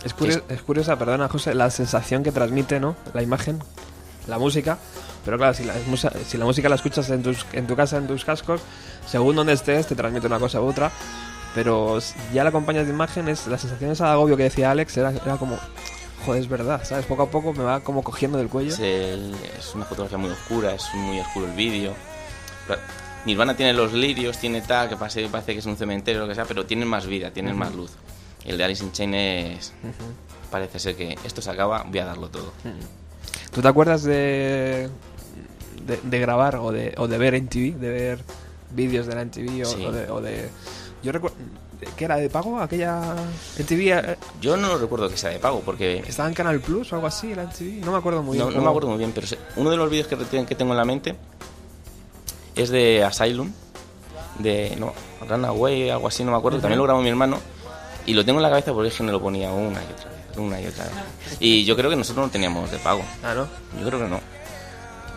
Es, 0.04 0.16
curio- 0.16 0.44
es 0.50 0.62
curiosa, 0.62 0.98
perdona 0.98 1.28
José, 1.28 1.54
la 1.56 1.70
sensación 1.70 2.24
que 2.24 2.32
transmite, 2.32 2.80
¿no? 2.80 2.96
La 3.14 3.22
imagen, 3.22 3.60
la 4.28 4.38
música. 4.38 4.78
Pero 5.26 5.38
claro, 5.38 5.54
si 5.54 5.64
la, 5.66 5.74
musa- 5.88 6.14
si 6.26 6.38
la 6.38 6.46
música 6.46 6.70
la 6.70 6.76
escuchas 6.76 7.10
en, 7.10 7.24
tus, 7.24 7.46
en 7.54 7.68
tu 7.68 7.76
casa, 7.76 7.98
en 7.98 8.08
tus 8.08 8.24
cascos, 8.24 8.62
según 9.08 9.36
donde 9.36 9.54
estés, 9.54 9.88
te 9.88 9.96
transmite 9.96 10.28
una 10.28 10.40
cosa 10.40 10.62
u 10.62 10.66
otra. 10.68 10.92
Pero 11.58 11.98
ya 12.32 12.44
la 12.44 12.50
acompañas 12.50 12.86
de 12.86 12.94
imagen, 12.94 13.28
es, 13.30 13.48
la 13.48 13.58
sensación 13.58 13.90
esa 13.90 14.06
de 14.06 14.12
agobio 14.12 14.38
que 14.38 14.44
decía 14.44 14.70
Alex 14.70 14.96
era, 14.96 15.10
era 15.10 15.38
como, 15.38 15.58
joder, 16.24 16.40
es 16.44 16.48
verdad, 16.48 16.82
¿sabes? 16.84 17.04
Poco 17.08 17.24
a 17.24 17.32
poco 17.32 17.52
me 17.52 17.64
va 17.64 17.80
como 17.80 18.04
cogiendo 18.04 18.38
del 18.38 18.48
cuello. 18.48 18.72
Es, 18.72 18.78
el- 18.80 19.34
es 19.58 19.74
una 19.74 19.84
fotografía 19.86 20.20
muy 20.20 20.30
oscura, 20.30 20.76
es 20.76 20.84
muy 20.94 21.20
oscuro 21.20 21.48
el 21.48 21.54
vídeo. 21.54 21.94
Nirvana 23.26 23.56
tiene 23.58 23.74
los 23.74 23.92
lirios, 23.92 24.38
tiene 24.38 24.62
tal, 24.62 24.88
que 24.88 24.98
parece, 24.98 25.28
parece 25.30 25.54
que 25.54 25.60
es 25.60 25.66
un 25.66 25.76
cementerio 25.78 26.22
o 26.22 26.26
lo 26.26 26.30
que 26.30 26.36
sea, 26.36 26.46
pero 26.46 26.68
tienen 26.68 26.88
más 26.88 27.08
vida, 27.08 27.32
tienen 27.32 27.58
más 27.58 27.74
luz. 27.74 27.90
El 28.46 28.60
de 28.60 28.64
Alice 28.64 28.84
in 28.84 28.92
Chains 28.92 29.16
es... 29.16 29.74
Parece 30.52 30.78
ser 30.78 30.96
que 30.96 31.18
esto 31.26 31.42
se 31.42 31.50
acaba, 31.50 31.84
voy 31.90 31.98
a 31.98 32.06
darlo 32.06 32.30
todo. 32.30 32.54
¿Tú 33.52 33.64
te 33.64 33.68
acuerdas 33.68 34.04
de, 34.04 34.90
de, 35.88 36.00
de 36.04 36.20
grabar 36.20 36.58
o 36.58 36.72
de, 36.72 36.94
o 36.98 37.08
de 37.08 37.18
ver 37.18 37.34
en 37.34 37.48
TV? 37.48 37.72
De 37.72 37.90
ver 37.90 38.20
vídeos 38.72 39.08
de 39.08 39.16
la 39.16 39.26
MTV 39.26 39.64
o, 39.64 39.66
Sí. 39.66 39.86
o 39.86 39.92
de, 39.92 40.12
o 40.12 40.22
de- 40.22 40.50
Yo 41.04 41.12
recuerdo... 41.12 41.38
¿Qué 41.96 42.06
era? 42.06 42.16
¿De 42.18 42.30
pago? 42.30 42.60
Aquella... 42.60 43.16
MTV 43.60 43.80
eh, 43.92 44.18
Yo 44.42 44.58
no 44.58 44.78
recuerdo 44.78 45.10
que 45.10 45.18
sea 45.18 45.30
de 45.30 45.40
pago, 45.40 45.62
porque 45.64 46.00
estaba 46.08 46.28
en 46.28 46.34
Canal 46.34 46.60
Plus 46.60 46.92
o 46.92 46.96
algo 46.96 47.08
así, 47.08 47.34
la 47.36 47.44
MTV. 47.44 47.86
No 47.86 47.92
me 47.92 47.98
acuerdo 48.00 48.24
muy 48.24 48.38
no, 48.38 48.46
bien. 48.48 48.58
no 48.58 48.64
me 48.64 48.70
acuerdo 48.70 48.90
muy 48.90 48.98
bien, 48.98 49.12
pero 49.14 49.28
uno 49.58 49.70
de 49.70 49.78
los 49.78 49.90
vídeos 49.90 50.08
que, 50.08 50.16
te- 50.16 50.46
que 50.46 50.56
tengo 50.56 50.72
en 50.72 50.78
la 50.78 50.86
mente 50.86 51.16
es 52.56 52.70
de 52.70 53.04
Asylum, 53.04 53.52
de 54.40 54.76
no, 54.80 54.94
Runaway, 55.28 55.90
algo 55.92 56.08
así, 56.08 56.24
no 56.24 56.32
me 56.32 56.38
acuerdo. 56.38 56.60
También 56.60 56.78
lo 56.80 56.84
grabó 56.86 57.02
mi 57.02 57.10
hermano 57.10 57.40
y 58.06 58.14
lo 58.14 58.26
tengo 58.26 58.40
en 58.40 58.44
la 58.44 58.50
cabeza 58.50 58.74
porque 58.74 58.90
es 58.90 58.96
que 58.96 59.04
me 59.04 59.12
lo 59.12 59.22
ponía 59.22 59.52
una 59.52 59.80
y 59.82 59.86
otra 59.94 60.10
vez, 60.10 60.38
una 60.38 60.60
y 60.62 60.66
otra 60.68 60.84
vez. 60.86 60.94
Y 61.40 61.64
yo 61.66 61.76
creo 61.76 61.90
que 61.92 61.96
nosotros 61.96 62.26
no 62.26 62.32
teníamos 62.32 62.72
de 62.72 62.78
pago. 62.80 63.04
Ah, 63.24 63.34
¿no? 63.36 63.48
Yo 63.80 63.88
creo 63.88 64.00
que 64.00 64.08
no. 64.10 64.20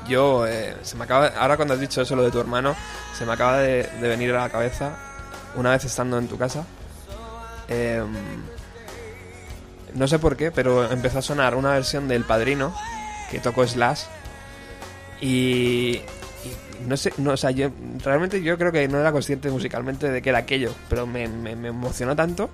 Yo, 0.09 0.47
eh, 0.47 0.77
se 0.83 0.97
me 0.97 1.05
acaba, 1.05 1.29
ahora 1.29 1.57
cuando 1.57 1.75
has 1.75 1.81
dicho 1.81 2.03
eso 2.03 2.17
lo 2.17 2.23
de 2.23 2.31
tu 2.31 2.41
hermano, 2.41 2.75
se 3.17 3.25
me 3.25 3.33
acaba 3.33 3.59
de, 3.59 3.85
de 3.85 4.09
venir 4.09 4.35
a 4.35 4.41
la 4.41 4.49
cabeza, 4.51 4.93
una 5.57 5.71
vez 5.71 5.85
estando 5.85 6.19
en 6.19 6.29
tu 6.29 6.37
casa, 6.39 6.65
em, 7.69 8.07
no 9.95 10.07
sé 10.07 10.19
por 10.19 10.37
qué, 10.37 10.51
pero 10.51 10.91
empezó 10.91 11.19
a 11.19 11.23
sonar 11.23 11.55
una 11.55 11.73
versión 11.73 12.09
del 12.09 12.25
Padrino 12.25 12.75
que 13.31 13.39
tocó 13.41 13.67
Slash 13.67 14.03
y, 15.21 16.01
no 16.87 16.97
sé, 16.97 17.13
no, 17.19 17.33
o 17.33 17.37
sea, 17.37 17.51
yo 17.51 17.71
realmente 18.03 18.43
yo 18.43 18.57
creo 18.57 18.73
que 18.73 18.87
no 18.89 18.99
era 18.99 19.13
consciente 19.13 19.51
musicalmente 19.51 20.09
de 20.11 20.23
que 20.23 20.31
era 20.31 20.39
aquello, 20.39 20.73
pero 20.89 21.07
me, 21.07 21.29
me- 21.29 21.53
emocionó 21.69 22.17
tanto 22.17 22.51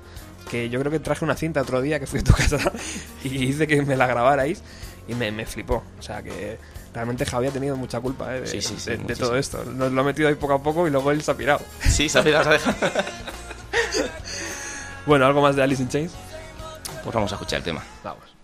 que 0.50 0.68
yo 0.68 0.78
creo 0.80 0.90
que 0.92 1.00
traje 1.00 1.24
una 1.24 1.36
cinta 1.36 1.60
otro 1.62 1.80
día 1.82 1.98
que 2.00 2.06
fui 2.06 2.20
a 2.20 2.24
tu 2.24 2.32
casa 2.36 2.72
y 3.24 3.44
hice 3.44 3.66
que 3.66 3.82
me 3.82 3.96
la 3.96 4.06
grabarais 4.06 4.62
y 5.08 5.14
me 5.14 5.44
flipó. 5.46 5.82
O 5.98 6.02
sea 6.02 6.22
que 6.22 6.58
realmente 6.96 7.24
Javi 7.26 7.46
ha 7.46 7.50
tenido 7.52 7.76
mucha 7.76 8.00
culpa 8.00 8.34
eh, 8.34 8.40
de, 8.40 8.46
Sí, 8.48 8.60
sí, 8.62 8.74
sí, 8.78 8.90
de- 8.90 8.96
de 8.96 9.02
muchísimo. 9.04 9.28
todo 9.28 9.36
esto. 9.38 9.62
Nos 9.64 9.92
lo 9.92 10.00
ha 10.00 10.04
metido 10.04 10.28
ahí 10.28 10.34
poco 10.34 10.54
a 10.54 10.62
poco 10.62 10.88
y 10.88 10.90
luego 10.90 11.10
él 11.12 11.22
se 11.22 11.30
ha 11.30 11.34
pirado. 11.36 11.60
Sí, 11.80 12.08
¿sabes? 12.08 12.34
Vas 12.34 12.46
a 12.46 12.50
dejar? 12.50 12.74
Bueno, 15.06 15.26
algo 15.26 15.40
más 15.40 15.54
de 15.54 15.62
Alice 15.62 15.82
in 15.82 15.88
Chains. 15.88 16.12
Pues 17.04 17.14
vamos 17.14 17.30
a 17.30 17.36
escuchar 17.36 17.58
el 17.58 17.64
tema. 17.64 17.82
Vamos. 18.02 18.35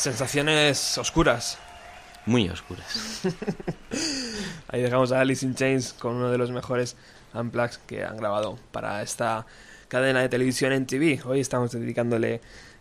Sensaciones 0.00 0.96
oscuras. 0.96 1.58
Muy 2.24 2.48
oscuras. 2.48 3.20
Ahí 4.68 4.80
dejamos 4.80 5.12
a 5.12 5.20
Alice 5.20 5.44
in 5.44 5.54
Chains 5.54 5.92
con 5.92 6.14
uno 6.14 6.30
de 6.30 6.38
los 6.38 6.50
mejores 6.50 6.96
unplugs 7.34 7.76
que 7.76 8.02
han 8.02 8.16
grabado 8.16 8.58
para 8.72 9.02
esta 9.02 9.44
cadena 9.88 10.22
de 10.22 10.30
televisión 10.30 10.72
en 10.72 10.86
TV. 10.86 11.20
Hoy 11.26 11.40
estamos 11.40 11.72
dedicándole 11.72 12.40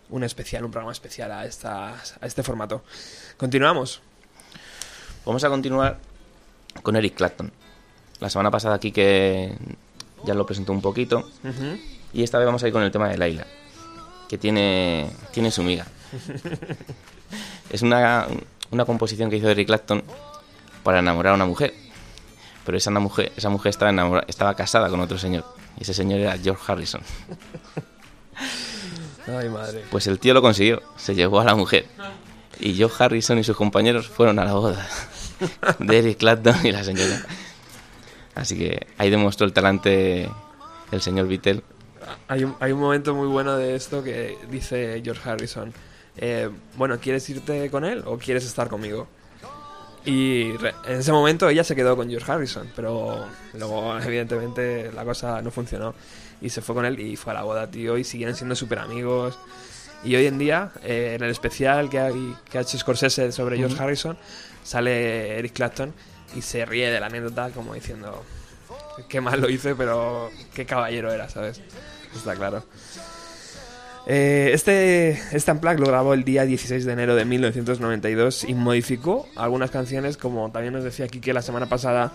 un 0.09 0.23
especial, 0.23 0.63
un 0.63 0.71
programa 0.71 0.93
especial 0.93 1.33
a, 1.33 1.43
esta, 1.43 1.89
a 1.89 2.25
este 2.25 2.41
formato. 2.41 2.85
Continuamos. 3.35 4.01
Vamos 5.25 5.43
a 5.43 5.49
continuar 5.49 5.99
con 6.81 6.95
Eric 6.95 7.15
Clapton. 7.15 7.51
La 8.21 8.29
semana 8.29 8.49
pasada 8.49 8.75
aquí 8.75 8.93
que 8.93 9.57
ya 10.23 10.35
lo 10.35 10.45
presentó 10.45 10.71
un 10.71 10.81
poquito. 10.81 11.29
Y 12.13 12.23
esta 12.23 12.37
vez 12.37 12.45
vamos 12.45 12.63
a 12.63 12.67
ir 12.67 12.71
con 12.71 12.83
el 12.83 12.91
tema 12.91 13.09
de 13.09 13.17
Laila, 13.17 13.45
que 14.29 14.37
tiene, 14.37 15.11
tiene 15.33 15.51
su 15.51 15.63
miga. 15.63 15.85
es 17.69 17.81
una, 17.81 18.27
una 18.71 18.85
composición 18.85 19.29
que 19.29 19.37
hizo 19.37 19.49
Eric 19.49 19.67
Clapton 19.67 20.03
para 20.83 20.99
enamorar 20.99 21.33
a 21.33 21.35
una 21.35 21.45
mujer. 21.45 21.73
Pero 22.65 22.77
esa 22.77 22.89
una 22.91 22.99
mujer, 22.99 23.31
esa 23.35 23.49
mujer 23.49 23.71
estaba, 23.71 23.91
enamora- 23.91 24.25
estaba 24.27 24.55
casada 24.55 24.89
con 24.89 24.99
otro 24.99 25.17
señor. 25.17 25.45
Y 25.77 25.83
ese 25.83 25.93
señor 25.93 26.19
era 26.19 26.37
George 26.37 26.61
Harrison. 26.71 27.01
Ay, 29.27 29.49
madre. 29.49 29.83
Pues 29.91 30.07
el 30.07 30.19
tío 30.19 30.33
lo 30.33 30.41
consiguió, 30.41 30.81
se 30.97 31.15
llevó 31.15 31.39
a 31.39 31.45
la 31.45 31.55
mujer. 31.55 31.85
Y 32.59 32.73
George 32.73 33.01
Harrison 33.03 33.37
y 33.37 33.43
sus 33.43 33.55
compañeros 33.55 34.07
fueron 34.09 34.39
a 34.39 34.45
la 34.45 34.53
boda 34.53 34.87
de 35.79 35.99
Eric 35.99 36.17
Clapton 36.17 36.55
y 36.65 36.71
la 36.71 36.83
señora. 36.83 37.21
Así 38.35 38.57
que 38.57 38.87
ahí 38.97 39.09
demostró 39.09 39.45
el 39.45 39.53
talante 39.53 40.29
el 40.91 41.01
señor 41.01 41.27
Beatle. 41.27 41.61
Hay 42.27 42.43
un, 42.43 42.55
hay 42.59 42.71
un 42.71 42.79
momento 42.79 43.13
muy 43.13 43.27
bueno 43.27 43.55
de 43.57 43.75
esto 43.75 44.03
que 44.03 44.37
dice 44.49 45.01
George 45.03 45.29
Harrison. 45.29 45.73
Eh, 46.21 46.49
bueno, 46.75 46.99
¿quieres 46.99 47.29
irte 47.29 47.69
con 47.69 47.85
él 47.85 48.03
o 48.05 48.17
quieres 48.17 48.45
estar 48.45 48.67
conmigo? 48.67 49.07
Y 50.05 50.49
en 50.85 50.99
ese 50.99 51.11
momento 51.11 51.47
ella 51.49 51.63
se 51.63 51.75
quedó 51.75 51.95
con 51.95 52.09
George 52.09 52.29
Harrison, 52.29 52.69
pero 52.75 53.25
luego 53.53 53.97
evidentemente 54.03 54.91
la 54.91 55.05
cosa 55.05 55.41
no 55.41 55.51
funcionó 55.51 55.93
y 56.41 56.49
se 56.49 56.61
fue 56.61 56.75
con 56.75 56.85
él 56.85 56.99
y 56.99 57.15
fue 57.15 57.31
a 57.31 57.35
la 57.35 57.43
boda, 57.43 57.69
tío, 57.69 57.97
y 57.97 58.03
siguieron 58.03 58.35
siendo 58.35 58.55
súper 58.55 58.79
amigos. 58.79 59.37
Y 60.03 60.15
hoy 60.15 60.27
en 60.27 60.37
día, 60.37 60.71
eh, 60.83 61.13
en 61.15 61.23
el 61.23 61.31
especial 61.31 61.89
que, 61.89 61.99
hay, 61.99 62.35
que 62.49 62.57
ha 62.57 62.61
hecho 62.61 62.77
Scorsese 62.77 63.31
sobre 63.31 63.57
George 63.57 63.81
Harrison, 63.81 64.17
sale 64.63 65.37
Eric 65.37 65.53
Clapton 65.53 65.93
y 66.35 66.41
se 66.41 66.65
ríe 66.65 66.89
de 66.89 66.99
la 66.99 67.07
anécdota 67.07 67.49
como 67.49 67.73
diciendo, 67.73 68.23
qué 69.09 69.21
mal 69.21 69.41
lo 69.41 69.49
hice, 69.49 69.75
pero 69.75 70.29
qué 70.53 70.65
caballero 70.65 71.11
era, 71.11 71.29
¿sabes? 71.29 71.61
Está 72.15 72.35
claro. 72.35 72.63
Eh, 74.11 74.49
este, 74.55 75.11
este 75.33 75.51
Unplugged 75.51 75.77
lo 75.77 75.85
grabó 75.85 76.15
el 76.15 76.23
día 76.23 76.43
16 76.43 76.83
de 76.83 76.91
enero 76.93 77.13
de 77.15 77.25
1992 77.25 78.43
y 78.45 78.55
modificó 78.55 79.27
algunas 79.35 79.69
canciones, 79.69 80.17
como 80.17 80.49
también 80.51 80.73
nos 80.73 80.83
decía 80.83 81.07
Kike 81.07 81.31
la 81.31 81.43
semana 81.43 81.67
pasada, 81.67 82.11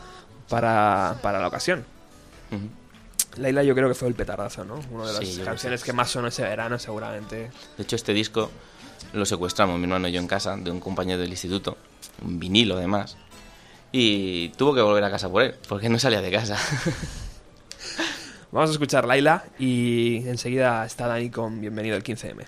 para, 0.48 1.18
para 1.22 1.38
la 1.40 1.46
ocasión. 1.46 1.84
Ujú. 2.50 3.40
Laila 3.40 3.62
yo 3.62 3.76
creo 3.76 3.86
que 3.88 3.94
fue 3.94 4.08
el 4.08 4.14
petardazo, 4.14 4.64
¿no? 4.64 4.80
Una 4.90 5.06
de 5.06 5.12
las 5.12 5.28
Sí, 5.28 5.40
canciones 5.44 5.84
que 5.84 5.92
más 5.92 6.10
sonó 6.10 6.26
ese 6.26 6.42
verano 6.42 6.80
seguramente. 6.80 7.50
De 7.76 7.82
hecho, 7.84 7.94
este 7.94 8.12
disco 8.12 8.50
lo 9.12 9.24
secuestramos 9.24 9.76
mi 9.78 9.84
hermano 9.84 10.08
y 10.08 10.12
yo 10.12 10.20
en 10.20 10.26
casa 10.26 10.56
de 10.56 10.72
un 10.72 10.80
compañero 10.80 11.20
del 11.20 11.30
instituto, 11.30 11.78
un 12.24 12.40
vinilo 12.40 12.76
además, 12.76 13.16
y 13.92 14.48
tuvo 14.50 14.74
que 14.74 14.80
volver 14.80 15.04
a 15.04 15.12
casa 15.12 15.28
por 15.28 15.44
él, 15.44 15.54
porque 15.68 15.88
no 15.88 16.00
salía 16.00 16.20
de 16.20 16.32
casa. 16.32 16.56
Vamos 18.54 18.70
a 18.70 18.74
escuchar 18.74 19.04
Laila 19.04 19.42
y 19.58 20.28
enseguida 20.28 20.86
está 20.86 21.08
Dani 21.08 21.28
con 21.28 21.60
Bienvenido 21.60 21.96
al 21.96 22.04
15M. 22.04 22.46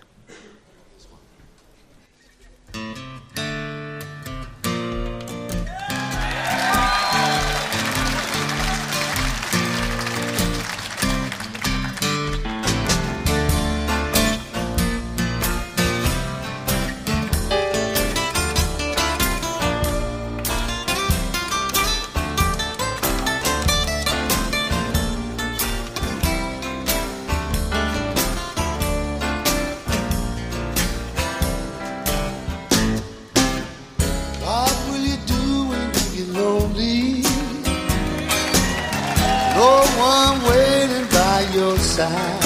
No 39.56 39.80
one 39.96 40.36
waiting 40.50 41.06
by 41.08 41.40
your 41.54 41.78
side. 41.78 42.44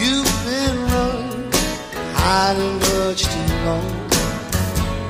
You've 0.00 0.34
been 0.48 0.76
running, 0.92 1.52
hiding 2.14 2.78
much 2.88 3.24
too 3.32 3.54
long. 3.66 3.90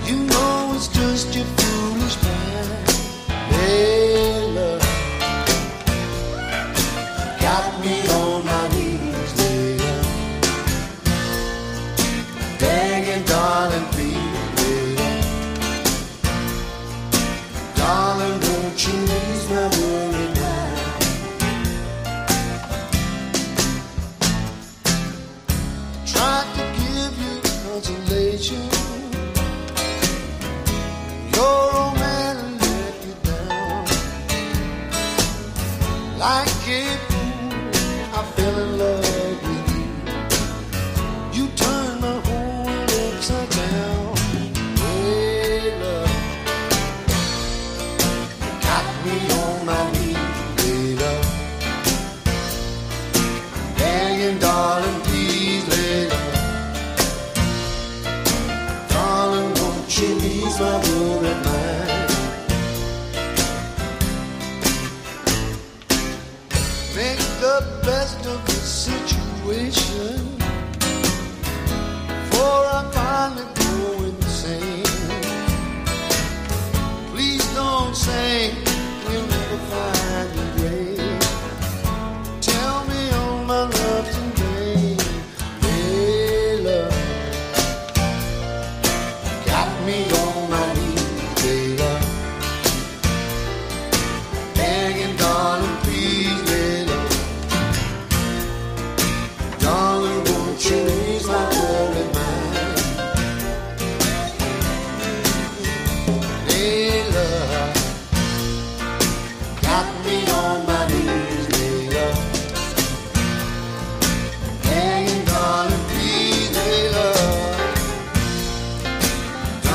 You 0.09 0.17
know 0.27 0.73
it's 0.75 0.89
just 0.89 1.37
your 1.37 1.47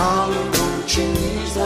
All 0.07 0.29
the 0.29 0.57
coaching 0.57 1.11
needs 1.15 1.57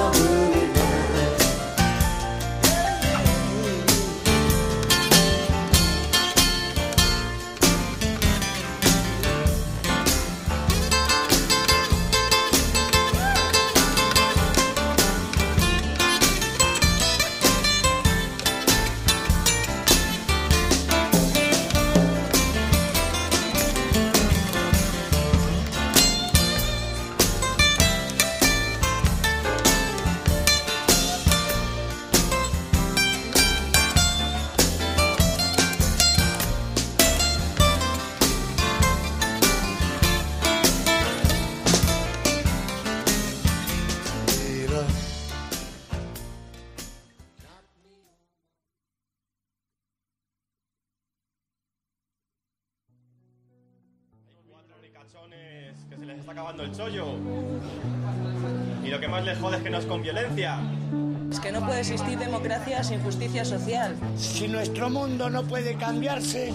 social. 62.84 63.96
Si 64.16 64.48
nuestro 64.48 64.90
mundo 64.90 65.30
no 65.30 65.44
puede 65.44 65.76
cambiarse, 65.76 66.54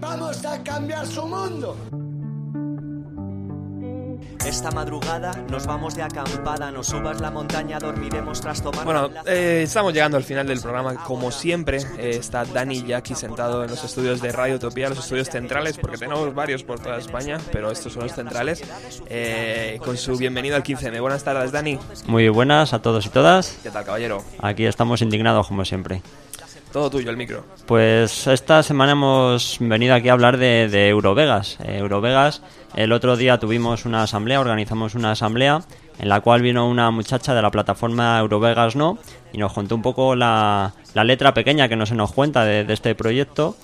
vamos 0.00 0.44
a 0.44 0.62
cambiar 0.62 1.06
su 1.06 1.26
mundo. 1.26 1.76
Esta 4.46 4.72
madrugada 4.72 5.32
nos 5.48 5.66
vamos 5.66 5.94
de 5.94 6.02
acampada, 6.02 6.72
nos 6.72 6.88
subas 6.88 7.20
la 7.20 7.30
montaña, 7.30 7.78
dormiremos 7.78 8.40
tras 8.40 8.60
tomar. 8.60 8.84
Bueno, 8.84 9.08
eh, 9.24 9.62
estamos 9.62 9.92
llegando 9.92 10.16
al 10.16 10.24
final 10.24 10.48
del 10.48 10.60
programa. 10.60 10.96
Como 11.04 11.30
siempre, 11.30 11.78
eh, 11.96 12.16
está 12.18 12.44
Dani 12.44 12.78
y 12.78 12.86
Jackie 12.86 13.14
sentado 13.14 13.62
en 13.62 13.70
los 13.70 13.84
estudios 13.84 14.20
de 14.20 14.32
Radio 14.32 14.56
Utopía, 14.56 14.88
los 14.88 14.98
estudios 14.98 15.30
centrales, 15.30 15.78
porque 15.78 15.96
tenemos 15.96 16.34
varios 16.34 16.64
por 16.64 16.80
toda 16.80 16.98
España, 16.98 17.38
pero 17.52 17.70
estos 17.70 17.92
son 17.92 18.02
los 18.02 18.12
centrales, 18.12 18.64
eh, 19.06 19.78
con 19.84 19.96
su 19.96 20.16
bienvenido 20.16 20.56
al 20.56 20.64
15M. 20.64 21.00
Buenas 21.00 21.22
tardes, 21.22 21.52
Dani. 21.52 21.78
Muy 22.06 22.28
buenas 22.28 22.72
a 22.72 22.82
todos 22.82 23.06
y 23.06 23.10
todas. 23.10 23.58
¿Qué 23.62 23.70
tal, 23.70 23.84
caballero? 23.84 24.24
Aquí 24.40 24.66
estamos 24.66 25.02
indignados 25.02 25.46
como 25.46 25.64
siempre. 25.64 26.02
Todo 26.72 26.88
tuyo, 26.88 27.10
el 27.10 27.18
micro. 27.18 27.44
Pues 27.66 28.26
esta 28.26 28.62
semana 28.62 28.92
hemos 28.92 29.58
venido 29.60 29.94
aquí 29.94 30.08
a 30.08 30.14
hablar 30.14 30.38
de, 30.38 30.88
Eurovegas. 30.88 31.58
Eh, 31.64 31.76
Eurovegas, 31.78 32.42
el 32.74 32.92
otro 32.92 33.16
día 33.16 33.38
tuvimos 33.38 33.84
una 33.84 34.02
asamblea, 34.02 34.40
organizamos 34.40 34.94
una 34.94 35.10
asamblea 35.10 35.60
en 35.98 36.08
la 36.08 36.22
cual 36.22 36.40
vino 36.40 36.66
una 36.66 36.90
muchacha 36.90 37.34
de 37.34 37.42
la 37.42 37.50
plataforma 37.50 38.18
Eurovegas 38.18 38.74
No 38.74 38.98
y 39.34 39.38
nos 39.38 39.52
contó 39.52 39.74
un 39.74 39.82
poco 39.82 40.16
la, 40.16 40.72
la 40.94 41.04
letra 41.04 41.34
pequeña 41.34 41.68
que 41.68 41.76
no 41.76 41.84
se 41.84 41.94
nos 41.94 42.12
cuenta 42.12 42.44
de, 42.46 42.64
de 42.64 42.72
este 42.72 42.94
proyecto 42.94 43.54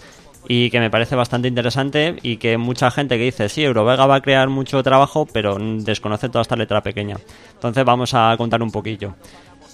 y 0.47 0.71
que 0.71 0.79
me 0.79 0.91
parece 0.91 1.17
bastante 1.17 1.49
interesante 1.49 2.17
y 2.23 2.37
que 2.37 2.59
mucha 2.59 2.91
gente 2.91 3.17
que 3.17 3.25
dice, 3.25 3.49
sí, 3.49 3.65
Eurovega 3.65 4.07
va 4.07 4.17
a 4.17 4.21
crear 4.21 4.49
mucho 4.49 4.83
trabajo, 4.83 5.27
pero 5.33 5.57
desconoce 5.59 6.29
toda 6.29 6.43
esta 6.43 6.57
letra 6.57 6.83
pequeña. 6.83 7.17
Entonces 7.55 7.85
vamos 7.85 8.13
a 8.15 8.35
contar 8.37 8.63
un 8.63 8.71
poquillo. 8.71 9.15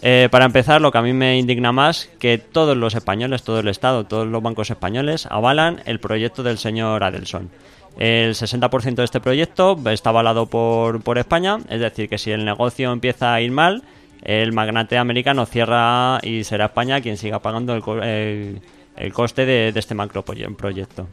Eh, 0.03 0.29
para 0.31 0.45
empezar, 0.45 0.81
lo 0.81 0.93
que 0.93 0.99
a 0.99 1.03
mí 1.03 1.13
me 1.13 1.39
indigna 1.39 1.73
más, 1.73 2.11
que 2.19 2.37
todos 2.39 2.77
los 2.77 2.95
españoles, 2.95 3.43
todo 3.43 3.61
el 3.61 3.69
Estado, 3.69 4.05
todos 4.05 4.27
los 4.27 4.43
bancos 4.43 4.71
españoles 4.71 5.27
avalan 5.31 5.81
el 5.87 5.99
proyecto 6.01 6.43
del 6.43 6.59
señor 6.59 7.03
Adelson. 7.05 7.51
El 7.99 8.35
60% 8.35 8.97
de 8.97 9.05
este 9.05 9.21
proyecto 9.21 9.79
está 9.91 10.11
avalado 10.11 10.47
por, 10.47 11.01
por 11.03 11.17
España, 11.17 11.59
es 11.71 11.81
decir, 11.81 12.09
que 12.09 12.19
si 12.19 12.33
el 12.33 12.45
negocio 12.45 12.93
empieza 12.93 13.33
a 13.33 13.41
ir 13.41 13.53
mal, 13.53 13.83
el 14.23 14.53
magnate 14.53 14.99
americano 14.99 15.47
cierra 15.47 16.19
y 16.23 16.45
será 16.45 16.67
España 16.67 17.01
quien 17.01 17.17
siga 17.17 17.39
pagando 17.41 17.75
el, 17.75 18.61
el- 18.97 19.13
coste 19.13 19.47
de, 19.47 19.71
de 19.73 19.81
este 19.81 19.95
macro 19.95 20.25
proye- 20.25 20.55
proyecto. 20.57 21.07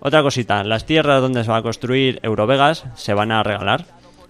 Otra 0.00 0.22
cosita, 0.22 0.64
las 0.64 0.86
tierras 0.86 1.20
donde 1.20 1.44
se 1.44 1.50
va 1.50 1.58
a 1.58 1.62
construir 1.62 2.18
Eurovegas 2.22 2.84
se 2.96 3.14
van 3.14 3.30
a 3.30 3.42
regalar. 3.42 3.84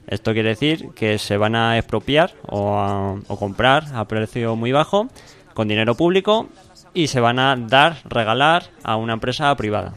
Esto 0.06 0.32
quiere 0.32 0.50
decir 0.50 0.90
que 0.94 1.18
se 1.18 1.36
van 1.36 1.54
a 1.54 1.78
expropiar 1.78 2.34
o, 2.46 3.18
comprar 3.38 3.84
a 3.94 4.06
precio 4.06 4.56
muy 4.56 4.72
bajo 4.72 5.08
con 5.54 5.68
dinero 5.68 5.94
público 5.94 6.48
y 6.94 7.06
se 7.06 7.20
van 7.20 7.38
a 7.38 7.56
dar, 7.56 7.98
regalar 8.04 8.64
a 8.82 8.96
una 8.96 9.14
empresa 9.14 9.54
privada. 9.56 9.94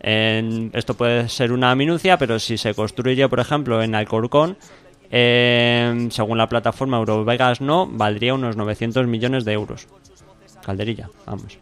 Esto 0.00 0.94
puede 0.94 1.28
ser 1.28 1.52
una 1.52 1.74
minucia, 1.74 2.18
pero 2.18 2.38
si 2.38 2.58
se 2.58 2.74
construye, 2.74 3.26
por 3.28 3.40
ejemplo, 3.40 3.82
en 3.82 3.94
Alcorcón, 3.94 4.58
eh, 5.10 6.08
según 6.10 6.38
la 6.38 6.48
plataforma 6.48 6.96
Eurovegas 6.98 7.60
No, 7.60 7.86
valdría 7.86 8.34
unos 8.34 8.56
900 8.56 9.06
millones 9.06 9.44
de 9.44 9.52
euros. 9.52 9.86
Calderilla, 10.64 11.08
vamos. 11.24 11.58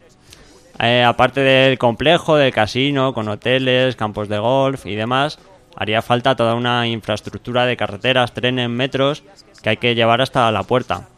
Eh, 0.78 1.05
aparte 1.05 1.40
del 1.40 1.78
complejo, 1.78 2.36
del 2.36 2.53
casino, 2.53 3.12
con 3.12 3.28
hoteles, 3.28 3.95
campos 3.95 4.28
de 4.28 4.38
golf 4.38 4.86
y 4.86 4.95
demás, 4.95 5.38
haría 5.77 6.03
falta 6.03 6.37
toda 6.37 6.55
una 6.55 6.87
infraestructura 6.87 7.66
de 7.66 7.77
carreteras, 7.77 8.33
trenes, 8.33 8.68
metros 8.68 9.23
que 9.62 9.70
hay 9.70 9.77
que 9.77 9.95
llevar 9.95 10.20
hasta 10.20 10.51
la 10.51 10.62
puerta. 10.62 11.09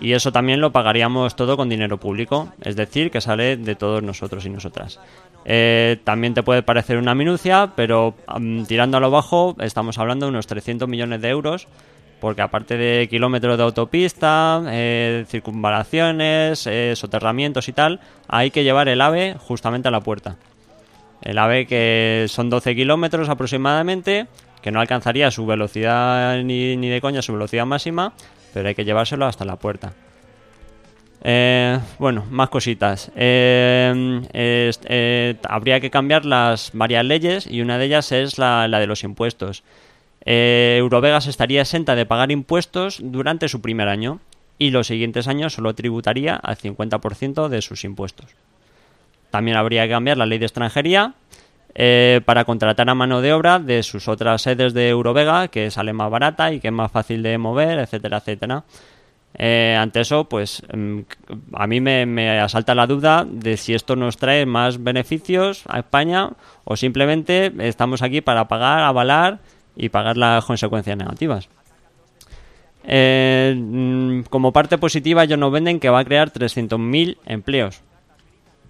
Y 0.00 0.12
eso 0.12 0.30
también 0.30 0.60
lo 0.60 0.70
pagaríamos 0.70 1.34
todo 1.34 1.56
con 1.56 1.68
dinero 1.68 1.98
público, 1.98 2.52
es 2.62 2.76
decir, 2.76 3.10
que 3.10 3.20
sale 3.20 3.56
de 3.56 3.74
todos 3.74 4.02
nosotros 4.02 4.46
y 4.46 4.50
nosotras. 4.50 5.00
Eh, 5.44 5.98
también 6.04 6.34
te 6.34 6.42
puede 6.42 6.62
parecer 6.62 6.98
una 6.98 7.14
minucia, 7.14 7.72
pero 7.74 8.14
mm, 8.38 8.64
tirando 8.64 8.98
a 8.98 9.00
lo 9.00 9.10
bajo 9.10 9.56
estamos 9.60 9.98
hablando 9.98 10.26
de 10.26 10.30
unos 10.30 10.46
300 10.46 10.88
millones 10.88 11.20
de 11.20 11.28
euros, 11.30 11.66
porque 12.20 12.42
aparte 12.42 12.76
de 12.76 13.08
kilómetros 13.08 13.56
de 13.56 13.64
autopista, 13.64 14.62
eh, 14.68 15.24
circunvalaciones, 15.28 16.66
eh, 16.66 16.94
soterramientos 16.94 17.68
y 17.68 17.72
tal, 17.72 18.00
hay 18.28 18.50
que 18.50 18.64
llevar 18.64 18.88
el 18.88 19.00
AVE 19.00 19.36
justamente 19.38 19.88
a 19.88 19.90
la 19.90 20.00
puerta. 20.00 20.36
El 21.22 21.38
AVE 21.38 21.66
que 21.66 22.26
son 22.28 22.50
12 22.50 22.74
kilómetros 22.74 23.28
aproximadamente, 23.28 24.26
que 24.62 24.70
no 24.70 24.80
alcanzaría 24.80 25.30
su 25.30 25.46
velocidad 25.46 26.42
ni, 26.42 26.76
ni 26.76 26.88
de 26.88 27.00
coña 27.00 27.22
su 27.22 27.32
velocidad 27.32 27.66
máxima, 27.66 28.12
pero 28.54 28.68
hay 28.68 28.74
que 28.74 28.84
llevárselo 28.84 29.26
hasta 29.26 29.44
la 29.44 29.56
puerta. 29.56 29.92
Eh, 31.24 31.78
bueno, 31.98 32.24
más 32.30 32.48
cositas. 32.48 33.10
Eh, 33.16 34.22
eh, 34.32 35.36
habría 35.48 35.80
que 35.80 35.90
cambiar 35.90 36.24
las 36.24 36.70
varias 36.72 37.04
leyes 37.04 37.46
y 37.50 37.60
una 37.60 37.78
de 37.78 37.86
ellas 37.86 38.12
es 38.12 38.38
la, 38.38 38.68
la 38.68 38.78
de 38.78 38.86
los 38.86 39.02
impuestos. 39.02 39.64
Eh, 40.24 40.76
Eurovegas 40.78 41.26
estaría 41.26 41.62
exenta 41.62 41.94
de 41.94 42.06
pagar 42.06 42.30
impuestos 42.30 43.00
durante 43.02 43.48
su 43.48 43.60
primer 43.60 43.88
año 43.88 44.20
y 44.58 44.70
los 44.70 44.88
siguientes 44.88 45.28
años 45.28 45.54
solo 45.54 45.74
tributaría 45.74 46.36
al 46.36 46.56
50% 46.56 47.48
de 47.48 47.62
sus 47.62 47.84
impuestos. 47.84 48.34
También 49.30 49.56
habría 49.56 49.84
que 49.84 49.90
cambiar 49.90 50.16
la 50.16 50.26
ley 50.26 50.38
de 50.38 50.46
extranjería 50.46 51.14
eh, 51.74 52.20
para 52.24 52.44
contratar 52.44 52.88
a 52.90 52.94
mano 52.94 53.20
de 53.20 53.32
obra 53.32 53.58
de 53.58 53.82
sus 53.82 54.08
otras 54.08 54.42
sedes 54.42 54.74
de 54.74 54.88
Eurovega, 54.88 55.48
que 55.48 55.70
sale 55.70 55.92
más 55.92 56.10
barata 56.10 56.52
y 56.52 56.60
que 56.60 56.68
es 56.68 56.74
más 56.74 56.90
fácil 56.90 57.22
de 57.22 57.38
mover, 57.38 57.78
etcétera, 57.78 58.18
etcétera. 58.18 58.64
Eh, 59.34 59.76
ante 59.78 60.00
eso, 60.00 60.24
pues 60.24 60.62
mm, 60.72 61.00
a 61.52 61.66
mí 61.66 61.80
me, 61.80 62.40
asalta 62.40 62.74
la 62.74 62.86
duda 62.86 63.24
de 63.28 63.56
si 63.56 63.74
esto 63.74 63.94
nos 63.94 64.16
trae 64.16 64.46
más 64.46 64.82
beneficios 64.82 65.62
a 65.68 65.78
España 65.78 66.30
o 66.64 66.76
simplemente 66.76 67.52
estamos 67.60 68.02
aquí 68.02 68.20
para 68.20 68.48
pagar, 68.48 68.80
avalar 68.80 69.38
y 69.76 69.90
pagar 69.90 70.16
las 70.16 70.44
consecuencias 70.44 70.96
negativas. 70.96 71.48
Eh, 72.84 73.54
mm, 73.56 74.22
como 74.22 74.52
parte 74.52 74.78
positiva, 74.78 75.24
ellos 75.24 75.38
nos 75.38 75.52
venden 75.52 75.78
que 75.78 75.90
va 75.90 76.00
a 76.00 76.04
crear 76.04 76.32
300.000 76.32 77.18
empleos. 77.26 77.82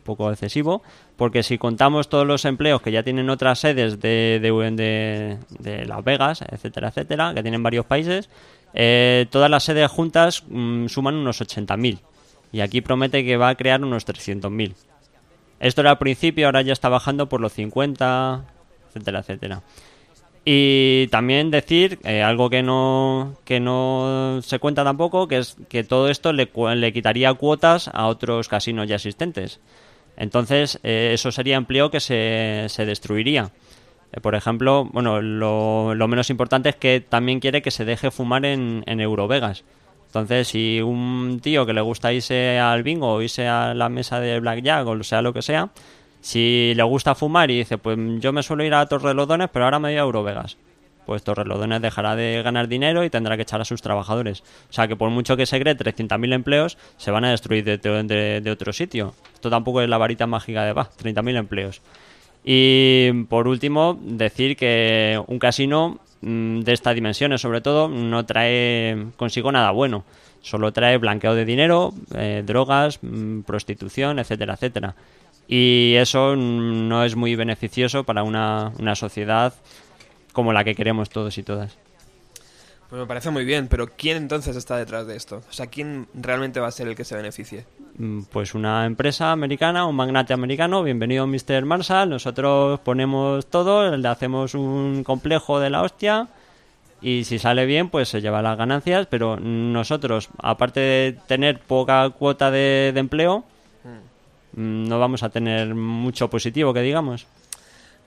Poco 0.08 0.30
excesivo, 0.32 0.82
porque 1.16 1.42
si 1.42 1.58
contamos 1.58 2.08
todos 2.08 2.26
los 2.26 2.46
empleos 2.46 2.80
que 2.80 2.90
ya 2.90 3.02
tienen 3.02 3.28
otras 3.28 3.58
sedes 3.58 4.00
de, 4.00 4.40
de, 4.40 5.38
de- 5.58 5.84
Las 5.84 6.02
Vegas, 6.02 6.40
etcétera, 6.50 6.88
etcétera, 6.88 7.34
que 7.34 7.42
tienen 7.42 7.62
varios 7.62 7.84
países, 7.84 8.30
eh, 8.72 9.26
todas 9.30 9.50
las 9.50 9.64
sedes 9.64 9.90
juntas 9.90 10.44
mm, 10.48 10.86
suman 10.86 11.14
unos 11.16 11.42
80.000. 11.42 11.98
Y 12.52 12.60
aquí 12.60 12.80
promete 12.80 13.22
que 13.22 13.36
va 13.36 13.50
a 13.50 13.54
crear 13.54 13.84
unos 13.84 14.06
300.000. 14.06 14.72
Esto 15.60 15.82
era 15.82 15.90
al 15.90 15.98
principio, 15.98 16.46
ahora 16.46 16.62
ya 16.62 16.72
está 16.72 16.88
bajando 16.88 17.28
por 17.28 17.42
los 17.42 17.52
50, 17.52 18.44
etcétera, 18.88 19.18
etcétera. 19.20 19.62
Y 20.50 21.08
también 21.08 21.50
decir 21.50 21.98
eh, 22.04 22.22
algo 22.22 22.48
que 22.48 22.62
no, 22.62 23.34
que 23.44 23.60
no 23.60 24.40
se 24.42 24.58
cuenta 24.58 24.82
tampoco, 24.82 25.28
que 25.28 25.36
es 25.38 25.56
que 25.68 25.84
todo 25.84 26.08
esto 26.08 26.32
le, 26.32 26.48
le 26.76 26.92
quitaría 26.94 27.34
cuotas 27.34 27.90
a 27.92 28.06
otros 28.06 28.48
casinos 28.48 28.88
ya 28.88 28.94
existentes. 28.94 29.60
Entonces, 30.18 30.80
eh, 30.82 31.12
eso 31.14 31.30
sería 31.30 31.56
empleo 31.56 31.90
que 31.90 32.00
se, 32.00 32.66
se 32.68 32.84
destruiría. 32.84 33.52
Eh, 34.12 34.20
por 34.20 34.34
ejemplo, 34.34 34.84
bueno, 34.92 35.22
lo, 35.22 36.08
menos 36.08 36.28
importante 36.28 36.70
es 36.70 36.76
que 36.76 37.00
también 37.00 37.40
quiere 37.40 37.62
que 37.62 37.70
se 37.70 37.84
deje 37.84 38.10
fumar 38.10 38.44
en, 38.44 38.82
en 38.86 39.00
Eurovegas. 39.00 39.64
Entonces, 40.06 40.48
si 40.48 40.80
un 40.80 41.38
tío 41.40 41.66
que 41.66 41.72
le 41.72 41.82
gusta 41.82 42.12
irse 42.12 42.58
al 42.58 42.82
bingo 42.82 43.12
o 43.12 43.22
irse 43.22 43.46
a 43.46 43.74
la 43.74 43.88
mesa 43.88 44.20
de 44.20 44.40
blackjack 44.40 44.86
o 44.86 45.02
sea 45.04 45.22
lo 45.22 45.32
que 45.32 45.42
sea, 45.42 45.70
si 46.20 46.72
le 46.74 46.82
gusta 46.82 47.14
fumar 47.14 47.50
y 47.50 47.58
dice, 47.58 47.78
pues 47.78 47.96
yo 48.18 48.32
me 48.32 48.42
suelo 48.42 48.64
ir 48.64 48.74
a 48.74 48.86
Torrelodones, 48.86 49.50
pero 49.52 49.66
ahora 49.66 49.78
me 49.78 49.90
voy 49.90 49.98
a 49.98 50.00
Eurovegas. 50.00 50.56
Pues 51.08 51.22
Torrelodones 51.22 51.80
dejará 51.80 52.16
de 52.16 52.42
ganar 52.44 52.68
dinero 52.68 53.02
y 53.02 53.08
tendrá 53.08 53.34
que 53.36 53.42
echar 53.44 53.62
a 53.62 53.64
sus 53.64 53.80
trabajadores. 53.80 54.42
O 54.68 54.72
sea 54.74 54.86
que 54.88 54.94
por 54.94 55.08
mucho 55.08 55.38
que 55.38 55.46
se 55.46 55.58
cree 55.58 55.74
300.000 55.74 56.34
empleos, 56.34 56.76
se 56.98 57.10
van 57.10 57.24
a 57.24 57.30
destruir 57.30 57.64
de, 57.64 57.78
de- 57.78 58.40
de 58.42 58.50
otro 58.50 58.74
sitio. 58.74 59.14
Esto 59.32 59.48
tampoco 59.48 59.80
es 59.80 59.88
la 59.88 59.96
varita 59.96 60.26
mágica 60.26 60.64
de, 60.66 60.74
va, 60.74 60.90
30.000 61.02 61.36
empleos. 61.38 61.80
Y 62.44 63.24
por 63.30 63.48
último, 63.48 63.98
decir 64.02 64.54
que 64.54 65.18
un 65.28 65.38
casino 65.38 65.98
mm, 66.20 66.60
de 66.60 66.72
estas 66.74 66.94
dimensiones, 66.94 67.40
sobre 67.40 67.62
todo, 67.62 67.88
no 67.88 68.26
trae 68.26 69.06
consigo 69.16 69.50
nada 69.50 69.70
bueno. 69.70 70.04
Solo 70.42 70.72
trae 70.74 70.98
blanqueo 70.98 71.34
de 71.34 71.46
dinero, 71.46 71.94
eh, 72.14 72.42
drogas, 72.44 72.98
mm, 73.00 73.40
prostitución, 73.46 74.18
etcétera, 74.18 74.52
etcétera. 74.54 74.94
Y 75.48 75.94
eso 75.96 76.34
mm, 76.36 76.86
no 76.86 77.02
es 77.02 77.16
muy 77.16 77.34
beneficioso 77.34 78.04
para 78.04 78.24
una, 78.24 78.72
una 78.78 78.94
sociedad 78.94 79.54
como 80.38 80.52
la 80.52 80.62
que 80.62 80.76
queremos 80.76 81.10
todos 81.10 81.36
y 81.36 81.42
todas. 81.42 81.76
Pues 82.88 83.00
me 83.00 83.06
parece 83.08 83.28
muy 83.30 83.44
bien, 83.44 83.66
pero 83.66 83.88
¿quién 83.88 84.16
entonces 84.16 84.54
está 84.54 84.76
detrás 84.76 85.04
de 85.08 85.16
esto? 85.16 85.42
O 85.50 85.52
sea, 85.52 85.66
¿quién 85.66 86.06
realmente 86.14 86.60
va 86.60 86.68
a 86.68 86.70
ser 86.70 86.86
el 86.86 86.94
que 86.94 87.04
se 87.04 87.16
beneficie? 87.16 87.64
Mm, 87.98 88.20
Pues 88.30 88.54
una 88.54 88.86
empresa 88.86 89.32
americana, 89.32 89.84
un 89.84 89.96
magnate 89.96 90.32
americano, 90.32 90.84
bienvenido 90.84 91.26
Mr. 91.26 91.64
Marshall, 91.64 92.10
nosotros 92.10 92.78
ponemos 92.84 93.46
todo, 93.46 93.96
le 93.96 94.06
hacemos 94.06 94.54
un 94.54 95.02
complejo 95.02 95.58
de 95.58 95.70
la 95.70 95.82
hostia 95.82 96.28
y 97.02 97.24
si 97.24 97.40
sale 97.40 97.66
bien 97.66 97.88
pues 97.88 98.08
se 98.08 98.20
lleva 98.20 98.40
las 98.40 98.56
ganancias, 98.56 99.08
pero 99.10 99.40
nosotros, 99.40 100.28
aparte 100.40 100.78
de 100.78 101.18
tener 101.26 101.58
poca 101.58 102.08
cuota 102.10 102.52
de, 102.52 102.92
de 102.94 103.00
empleo, 103.00 103.42
mm, 104.54 104.86
no 104.88 105.00
vamos 105.00 105.24
a 105.24 105.30
tener 105.30 105.74
mucho 105.74 106.30
positivo 106.30 106.72
que 106.72 106.82
digamos. 106.82 107.26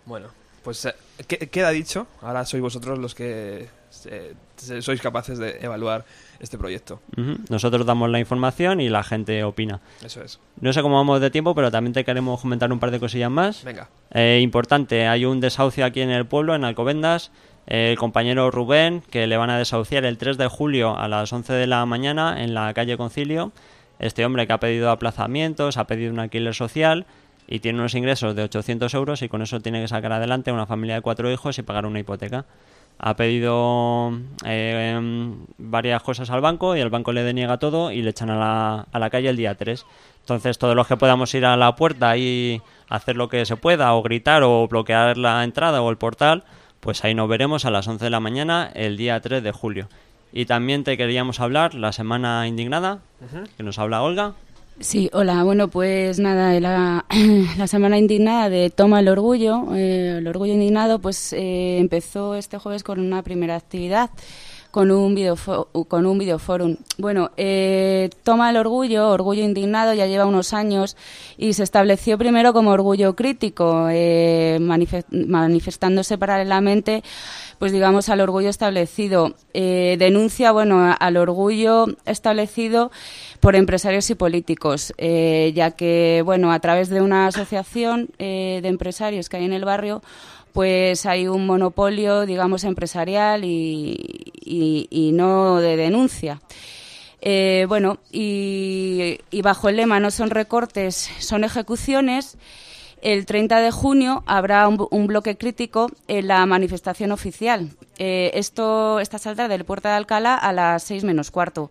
Bueno, 0.05 0.29
pues 0.63 0.85
eh, 0.85 0.93
que- 1.27 1.49
queda 1.49 1.69
dicho. 1.71 2.07
Ahora 2.21 2.45
sois 2.45 2.61
vosotros 2.61 2.99
los 2.99 3.15
que 3.15 3.67
eh, 4.05 4.33
sois 4.81 5.01
capaces 5.01 5.37
de 5.37 5.57
evaluar 5.61 6.05
este 6.39 6.57
proyecto. 6.57 7.01
Nosotros 7.49 7.85
damos 7.85 8.09
la 8.09 8.19
información 8.19 8.79
y 8.81 8.89
la 8.89 9.03
gente 9.03 9.43
opina. 9.43 9.79
Eso 10.03 10.23
es. 10.23 10.39
No 10.59 10.71
sé 10.73 10.81
cómo 10.81 10.95
vamos 10.95 11.19
de 11.21 11.29
tiempo, 11.31 11.53
pero 11.55 11.71
también 11.71 11.93
te 11.93 12.03
queremos 12.05 12.39
comentar 12.41 12.71
un 12.71 12.79
par 12.79 12.91
de 12.91 12.99
cosillas 12.99 13.29
más. 13.31 13.63
Venga. 13.63 13.89
Eh, 14.13 14.39
importante, 14.41 15.07
hay 15.07 15.25
un 15.25 15.39
desahucio 15.39 15.85
aquí 15.85 16.01
en 16.01 16.09
el 16.11 16.25
pueblo, 16.25 16.55
en 16.55 16.63
Alcobendas. 16.63 17.31
Eh, 17.67 17.91
el 17.91 17.97
compañero 17.97 18.49
Rubén, 18.49 19.03
que 19.11 19.27
le 19.27 19.37
van 19.37 19.49
a 19.51 19.57
desahuciar 19.57 20.03
el 20.05 20.17
3 20.17 20.37
de 20.37 20.47
julio 20.47 20.97
a 20.97 21.07
las 21.07 21.31
11 21.31 21.53
de 21.53 21.67
la 21.67 21.85
mañana 21.85 22.43
en 22.43 22.53
la 22.53 22.73
calle 22.73 22.97
Concilio. 22.97 23.51
Este 23.99 24.25
hombre 24.25 24.47
que 24.47 24.53
ha 24.53 24.59
pedido 24.59 24.89
aplazamientos, 24.89 25.77
ha 25.77 25.85
pedido 25.85 26.11
un 26.11 26.19
alquiler 26.19 26.55
social 26.55 27.05
y 27.51 27.59
tiene 27.59 27.79
unos 27.79 27.93
ingresos 27.95 28.33
de 28.33 28.43
800 28.43 28.93
euros 28.93 29.21
y 29.21 29.27
con 29.27 29.41
eso 29.41 29.59
tiene 29.59 29.81
que 29.81 29.87
sacar 29.89 30.13
adelante 30.13 30.53
una 30.53 30.65
familia 30.65 30.95
de 30.95 31.01
cuatro 31.01 31.29
hijos 31.29 31.59
y 31.59 31.63
pagar 31.63 31.85
una 31.85 31.99
hipoteca. 31.99 32.45
Ha 32.97 33.17
pedido 33.17 34.17
eh, 34.45 35.33
varias 35.57 36.01
cosas 36.01 36.29
al 36.29 36.39
banco 36.39 36.77
y 36.77 36.79
el 36.79 36.89
banco 36.89 37.11
le 37.11 37.23
deniega 37.23 37.57
todo 37.57 37.91
y 37.91 38.03
le 38.03 38.11
echan 38.11 38.29
a 38.29 38.37
la, 38.37 38.87
a 38.89 38.99
la 38.99 39.09
calle 39.09 39.27
el 39.27 39.35
día 39.35 39.55
3. 39.55 39.85
Entonces 40.21 40.57
todos 40.59 40.77
los 40.77 40.87
que 40.87 40.95
podamos 40.95 41.33
ir 41.33 41.45
a 41.45 41.57
la 41.57 41.75
puerta 41.75 42.15
y 42.15 42.61
hacer 42.87 43.17
lo 43.17 43.27
que 43.27 43.45
se 43.45 43.57
pueda 43.57 43.93
o 43.95 44.01
gritar 44.01 44.43
o 44.43 44.65
bloquear 44.69 45.17
la 45.17 45.43
entrada 45.43 45.81
o 45.81 45.89
el 45.89 45.97
portal, 45.97 46.45
pues 46.79 47.03
ahí 47.03 47.13
nos 47.13 47.27
veremos 47.27 47.65
a 47.65 47.71
las 47.71 47.85
11 47.85 48.05
de 48.05 48.11
la 48.11 48.21
mañana 48.21 48.71
el 48.73 48.95
día 48.95 49.19
3 49.19 49.43
de 49.43 49.51
julio. 49.51 49.89
Y 50.31 50.45
también 50.45 50.85
te 50.85 50.95
queríamos 50.95 51.41
hablar 51.41 51.73
la 51.73 51.91
semana 51.91 52.47
indignada, 52.47 52.99
que 53.57 53.63
nos 53.63 53.77
habla 53.77 54.03
Olga. 54.03 54.35
Sí, 54.81 55.09
hola. 55.13 55.43
Bueno, 55.43 55.67
pues 55.67 56.17
nada, 56.19 56.59
la, 56.59 57.67
semana 57.67 57.97
indignada 57.97 58.49
de 58.49 58.69
Toma 58.71 58.99
el 58.99 59.09
Orgullo, 59.09 59.75
eh, 59.75 60.15
el 60.17 60.27
Orgullo 60.27 60.53
Indignado, 60.53 60.99
pues 60.99 61.33
eh, 61.33 61.77
empezó 61.77 62.35
este 62.35 62.57
jueves 62.57 62.83
con 62.83 62.99
una 62.99 63.21
primera 63.21 63.55
actividad, 63.55 64.09
con 64.71 64.89
un 64.89 65.15
videofo- 65.15 65.67
con 65.87 66.07
un 66.07 66.17
videoforum. 66.17 66.77
Bueno, 66.97 67.29
eh, 67.37 68.09
Toma 68.23 68.49
el 68.49 68.57
Orgullo, 68.57 69.09
Orgullo 69.09 69.43
Indignado, 69.43 69.93
ya 69.93 70.07
lleva 70.07 70.25
unos 70.25 70.51
años 70.53 70.97
y 71.37 71.53
se 71.53 71.61
estableció 71.63 72.17
primero 72.17 72.51
como 72.51 72.71
Orgullo 72.71 73.15
Crítico, 73.15 73.87
eh, 73.91 74.57
manife- 74.61 75.05
manifestándose 75.11 76.17
paralelamente 76.17 77.03
pues 77.59 77.71
digamos 77.71 78.09
al 78.09 78.21
orgullo 78.21 78.49
establecido 78.49 79.35
Eh, 79.53 79.95
denuncia 79.99 80.51
bueno 80.51 80.95
al 80.99 81.15
orgullo 81.17 81.85
establecido 82.05 82.89
por 83.41 83.55
empresarios 83.55 84.09
y 84.09 84.15
políticos 84.15 84.93
eh, 84.97 85.51
ya 85.55 85.71
que 85.71 86.21
bueno 86.23 86.51
a 86.51 86.59
través 86.59 86.89
de 86.89 87.01
una 87.01 87.27
asociación 87.27 88.09
eh, 88.19 88.59
de 88.61 88.69
empresarios 88.69 89.27
que 89.27 89.37
hay 89.37 89.45
en 89.45 89.51
el 89.51 89.65
barrio 89.65 90.01
pues 90.53 91.05
hay 91.07 91.27
un 91.27 91.47
monopolio 91.47 92.25
digamos 92.27 92.63
empresarial 92.63 93.43
y, 93.43 94.31
y- 94.43 95.11
no 95.11 95.59
de 95.59 95.75
denuncia 95.75 96.39
eh, 97.23 97.65
bueno, 97.67 97.99
y, 98.11 99.19
bajo 99.43 99.69
el 99.69 99.75
lema 99.75 99.99
no 99.99 100.09
son 100.09 100.31
recortes, 100.31 101.11
son 101.19 101.43
ejecuciones, 101.43 102.35
el 103.03 103.27
30 103.27 103.59
de 103.59 103.69
junio 103.69 104.23
habrá 104.25 104.67
un, 104.67 105.05
bloque 105.05 105.37
crítico 105.37 105.91
en 106.07 106.27
la 106.27 106.43
manifestación 106.47 107.11
oficial. 107.11 107.69
Esto 107.99 108.99
esta 108.99 109.19
saldrá 109.19 109.47
del 109.47 109.65
Puerto 109.65 109.87
de 109.87 109.93
Alcalá 109.93 110.35
a 110.35 110.51
las 110.51 110.81
6 110.81 111.03
menos 111.03 111.29
cuarto. 111.29 111.69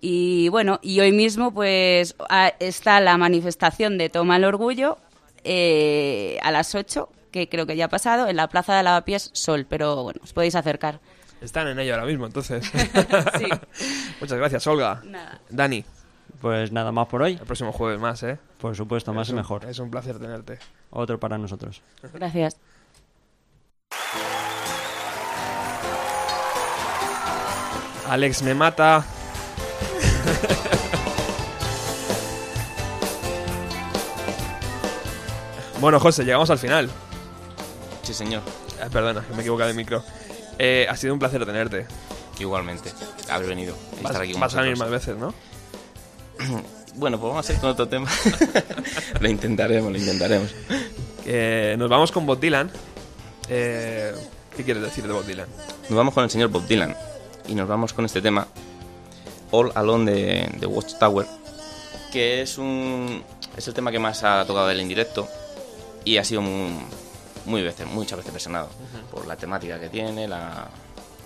Y 0.00 0.48
bueno, 0.48 0.78
y 0.82 1.00
hoy 1.00 1.12
mismo 1.12 1.52
pues 1.52 2.14
a- 2.28 2.52
está 2.58 3.00
la 3.00 3.16
manifestación 3.18 3.98
de 3.98 4.08
Toma 4.08 4.36
el 4.36 4.44
Orgullo 4.44 4.96
eh, 5.44 6.38
a 6.42 6.50
las 6.50 6.74
8, 6.74 7.08
que 7.30 7.48
creo 7.48 7.66
que 7.66 7.76
ya 7.76 7.86
ha 7.86 7.88
pasado, 7.88 8.28
en 8.28 8.36
la 8.36 8.48
Plaza 8.48 8.74
de 8.76 8.82
Lavapiés 8.82 9.30
Sol, 9.34 9.66
pero 9.68 10.02
bueno, 10.02 10.20
os 10.22 10.32
podéis 10.32 10.54
acercar. 10.54 11.00
Están 11.40 11.68
en 11.68 11.78
ello 11.78 11.94
ahora 11.94 12.06
mismo, 12.06 12.26
entonces. 12.26 12.64
Sí. 13.38 13.46
Muchas 14.20 14.38
gracias, 14.38 14.66
Olga. 14.66 15.00
Nada. 15.04 15.40
Dani. 15.48 15.84
Pues 16.40 16.72
nada 16.72 16.92
más 16.92 17.06
por 17.08 17.22
hoy. 17.22 17.32
El 17.32 17.46
próximo 17.46 17.72
jueves 17.72 17.98
más, 18.00 18.22
¿eh? 18.22 18.38
Por 18.58 18.74
supuesto, 18.76 19.12
más 19.12 19.26
Es 19.26 19.30
y 19.30 19.32
un- 19.32 19.38
mejor. 19.38 19.64
Es 19.66 19.78
un 19.78 19.90
placer 19.90 20.18
tenerte. 20.18 20.58
Otro 20.90 21.18
para 21.20 21.36
nosotros. 21.38 21.82
Gracias. 22.14 22.56
Alex 28.08 28.42
me 28.42 28.54
mata. 28.54 29.04
bueno, 35.80 35.98
José, 36.00 36.24
llegamos 36.24 36.50
al 36.50 36.58
final. 36.58 36.90
Sí, 38.02 38.14
señor. 38.14 38.42
Ah, 38.82 38.88
perdona, 38.90 39.22
que 39.22 39.32
me 39.32 39.38
he 39.38 39.42
equivocado 39.42 39.68
de 39.68 39.74
micro. 39.74 40.02
Eh, 40.58 40.86
ha 40.88 40.96
sido 40.96 41.12
un 41.12 41.18
placer 41.18 41.44
tenerte. 41.46 41.86
Igualmente, 42.38 42.90
haber 43.30 43.48
venido. 43.48 43.74
y 43.92 44.02
Vas, 44.02 44.12
estar 44.12 44.22
aquí 44.22 44.32
con 44.32 44.40
vas 44.40 44.54
a 44.54 44.62
venir 44.62 44.78
más 44.78 44.90
veces, 44.90 45.16
¿no? 45.16 45.34
Bueno, 46.96 47.20
pues 47.20 47.30
vamos 47.30 47.48
a 47.48 47.52
ir 47.52 47.60
con 47.60 47.70
otro 47.70 47.86
tema. 47.86 48.10
lo 49.20 49.28
intentaremos, 49.28 49.92
lo 49.92 49.96
intentaremos. 49.96 50.52
Eh, 51.24 51.76
nos 51.78 51.88
vamos 51.88 52.10
con 52.10 52.26
Bob 52.26 52.40
Dylan. 52.40 52.68
Eh, 53.48 54.12
¿Qué 54.56 54.64
quieres 54.64 54.82
decir 54.82 55.06
de 55.06 55.12
Bob 55.12 55.24
Dylan? 55.24 55.46
Nos 55.88 55.96
vamos 55.96 56.12
con 56.12 56.24
el 56.24 56.30
señor 56.30 56.48
Bob 56.48 56.66
Dylan 56.66 56.96
y 57.46 57.54
nos 57.54 57.68
vamos 57.68 57.92
con 57.92 58.04
este 58.04 58.20
tema, 58.20 58.48
All 59.50 59.72
Alone 59.74 60.10
de, 60.10 60.50
de 60.58 60.66
Watchtower, 60.66 61.26
que 62.12 62.42
es 62.42 62.58
un 62.58 63.22
es 63.56 63.66
el 63.68 63.74
tema 63.74 63.90
que 63.90 63.98
más 63.98 64.22
ha 64.22 64.44
tocado 64.46 64.70
él 64.70 64.80
en 64.80 64.88
directo 64.88 65.28
y 66.04 66.16
ha 66.18 66.24
sido 66.24 66.40
muy, 66.40 66.72
muy 67.46 67.62
veces, 67.62 67.86
muchas 67.86 68.18
veces 68.18 68.32
versionado 68.32 68.68
por 69.10 69.26
la 69.26 69.36
temática 69.36 69.78
que 69.80 69.88
tiene, 69.88 70.28
la, 70.28 70.68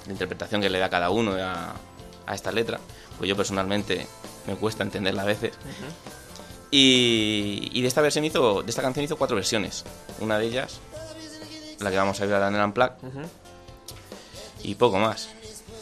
la 0.07 0.13
interpretación 0.13 0.61
que 0.61 0.71
le 0.71 0.79
da 0.79 0.89
cada 0.89 1.11
uno 1.11 1.33
a, 1.35 1.75
a 2.27 2.35
esta 2.35 2.51
letra. 2.51 2.81
Pues 3.19 3.29
yo 3.29 3.37
personalmente 3.37 4.07
me 4.47 4.57
cuesta 4.57 4.83
entenderla 4.83 5.23
a 5.23 5.27
veces. 5.27 5.53
Y, 6.71 7.71
y 7.73 7.83
de 7.83 7.89
esta 7.89 8.01
versión 8.01 8.25
hizo, 8.25 8.63
de 8.63 8.71
esta 8.71 8.83
canción 8.83 9.05
hizo 9.05 9.17
cuatro 9.17 9.37
versiones. 9.37 9.85
Una 10.19 10.39
de 10.39 10.47
ellas, 10.47 10.81
la 11.79 11.91
que 11.91 11.97
vamos 11.97 12.21
a 12.21 12.25
ver 12.25 12.35
ahora 12.35 12.49
en 12.49 12.57
el 12.57 12.65
Unplugged, 12.65 12.95
y 14.65 14.75
poco 14.75 14.99
más. 14.99 15.29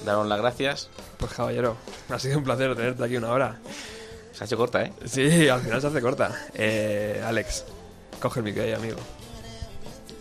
Daros 0.05 0.26
las 0.26 0.38
gracias. 0.40 0.88
Pues 1.18 1.32
caballero, 1.32 1.76
ha 2.11 2.18
sido 2.18 2.38
un 2.38 2.44
placer 2.44 2.74
tenerte 2.74 3.05
aquí 3.05 3.16
una 3.16 3.30
hora. 3.30 3.57
Se 4.32 4.44
ha 4.44 4.46
hecho 4.46 4.57
corta, 4.57 4.82
¿eh? 4.82 4.92
Sí, 5.05 5.48
al 5.48 5.61
final 5.61 5.80
se 5.80 5.86
hace 5.86 6.00
corta. 6.00 6.30
Eh, 6.55 7.22
Alex, 7.24 7.64
coge 8.20 8.40
el 8.40 8.44
micro 8.44 8.62
ahí, 8.62 8.72
amigo. 8.72 8.98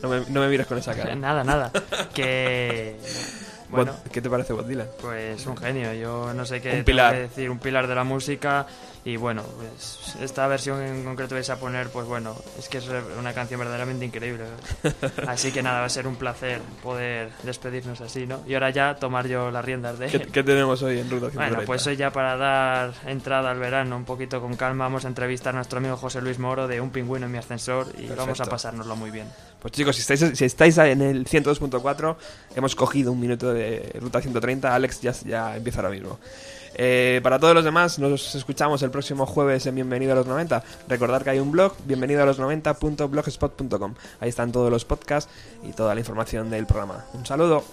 No 0.04 0.10
me, 0.10 0.20
no 0.30 0.42
me 0.42 0.48
mires 0.50 0.68
con 0.68 0.78
esa 0.78 0.94
cara. 0.94 1.16
Nada, 1.16 1.44
nada. 1.44 1.72
Que. 2.14 2.96
Bueno, 3.70 3.96
¿Qué 4.12 4.22
te 4.22 4.30
parece 4.30 4.52
Bob 4.52 4.68
Dylan? 4.68 4.88
pues 5.00 5.46
un 5.46 5.56
genio. 5.56 5.94
Yo 5.94 6.34
no 6.34 6.46
sé 6.46 6.62
qué 6.62 6.80
Un 6.80 6.84
pilar. 6.84 7.14
que 7.14 7.20
decir, 7.22 7.50
un 7.50 7.60
pilar 7.60 7.88
de 7.88 7.96
la 7.96 8.04
música. 8.04 8.68
Y 9.04 9.18
bueno, 9.18 9.44
pues 9.58 10.16
esta 10.22 10.46
versión 10.46 10.80
en 10.82 11.04
concreto 11.04 11.34
vais 11.34 11.50
a 11.50 11.60
poner, 11.60 11.90
pues 11.90 12.06
bueno, 12.06 12.36
es 12.60 12.70
que 12.70 12.78
es 12.78 12.86
una 13.18 13.34
canción 13.34 13.60
verdaderamente 13.60 14.06
increíble. 14.06 14.44
Así 15.28 15.52
que 15.52 15.64
nada, 15.64 15.80
va 15.80 15.86
a 15.86 15.90
ser 15.90 16.06
un 16.06 16.16
placer 16.16 16.62
poder 16.84 17.32
despedirnos 17.42 18.00
así, 18.02 18.28
¿no? 18.28 18.44
Y 18.48 18.54
ahora 18.54 18.70
ya 18.70 18.96
tomar 18.96 19.28
yo 19.28 19.50
las 19.50 19.66
riendas 19.66 19.98
de. 19.98 20.08
¿Qué, 20.08 20.20
qué 20.20 20.44
tenemos 20.44 20.84
hoy 20.84 21.00
en 21.00 21.10
Ruta 21.10 21.32
130? 21.32 21.50
Bueno, 21.50 21.66
pues 21.66 21.86
hoy 21.88 21.96
ya 21.96 22.12
para 22.12 22.38
dar 22.38 22.94
entrada 23.08 23.50
al 23.50 23.58
verano 23.58 23.98
un 23.98 24.06
poquito 24.06 24.40
con 24.40 24.56
calma, 24.56 24.86
vamos 24.86 25.06
a 25.06 25.08
entrevistar 25.08 25.56
a 25.56 25.58
nuestro 25.58 25.80
amigo 25.80 25.98
José 25.98 26.22
Luis 26.22 26.38
Moro 26.38 26.68
de 26.68 26.80
Un 26.80 26.92
pingüino 26.92 27.26
en 27.26 27.32
mi 27.32 27.40
ascensor 27.40 27.88
y 27.98 28.08
vamos 28.08 28.40
a 28.40 28.46
pasárnoslo 28.46 28.96
muy 28.96 29.10
bien. 29.10 29.28
Pues 29.60 29.74
chicos, 29.74 29.96
si 29.96 30.02
estáis, 30.02 30.38
si 30.38 30.46
estáis 30.46 30.78
en 30.78 31.02
el 31.02 31.26
102.4, 31.26 32.16
hemos 32.56 32.76
cogido 32.76 33.12
un 33.12 33.20
minuto 33.20 33.52
de 33.52 33.96
Ruta 34.00 34.22
130. 34.22 34.74
Alex 34.74 35.02
ya, 35.02 35.12
ya 35.26 35.56
empieza 35.56 35.80
ahora 35.80 35.92
mismo. 35.92 36.20
Eh, 36.76 37.20
para 37.24 37.40
todos 37.40 37.54
los 37.54 37.64
demás, 37.64 38.00
nos 38.00 38.36
escuchamos 38.36 38.82
el 38.84 38.92
próximo 38.92 39.26
jueves 39.26 39.66
en 39.66 39.76
Bienvenido 39.76 40.14
a 40.14 40.16
los 40.16 40.28
90. 40.28 40.64
Recordad 40.88 41.22
que 41.22 41.32
hay 41.32 41.40
un 41.40 41.52
blog, 41.52 41.74
bienvenido 41.86 42.24
a 42.24 42.26
los 42.26 42.40
90.blogspot.com. 42.40 43.94
Ahí 44.20 44.30
están 44.30 44.52
todos 44.52 44.72
los 44.72 44.86
podcasts 44.86 45.32
y 45.64 45.74
toda 45.74 45.94
la 45.94 46.02
información 46.02 46.50
del 46.50 46.66
programa. 46.66 47.06
Un 47.14 47.26
saludo. 47.26 47.64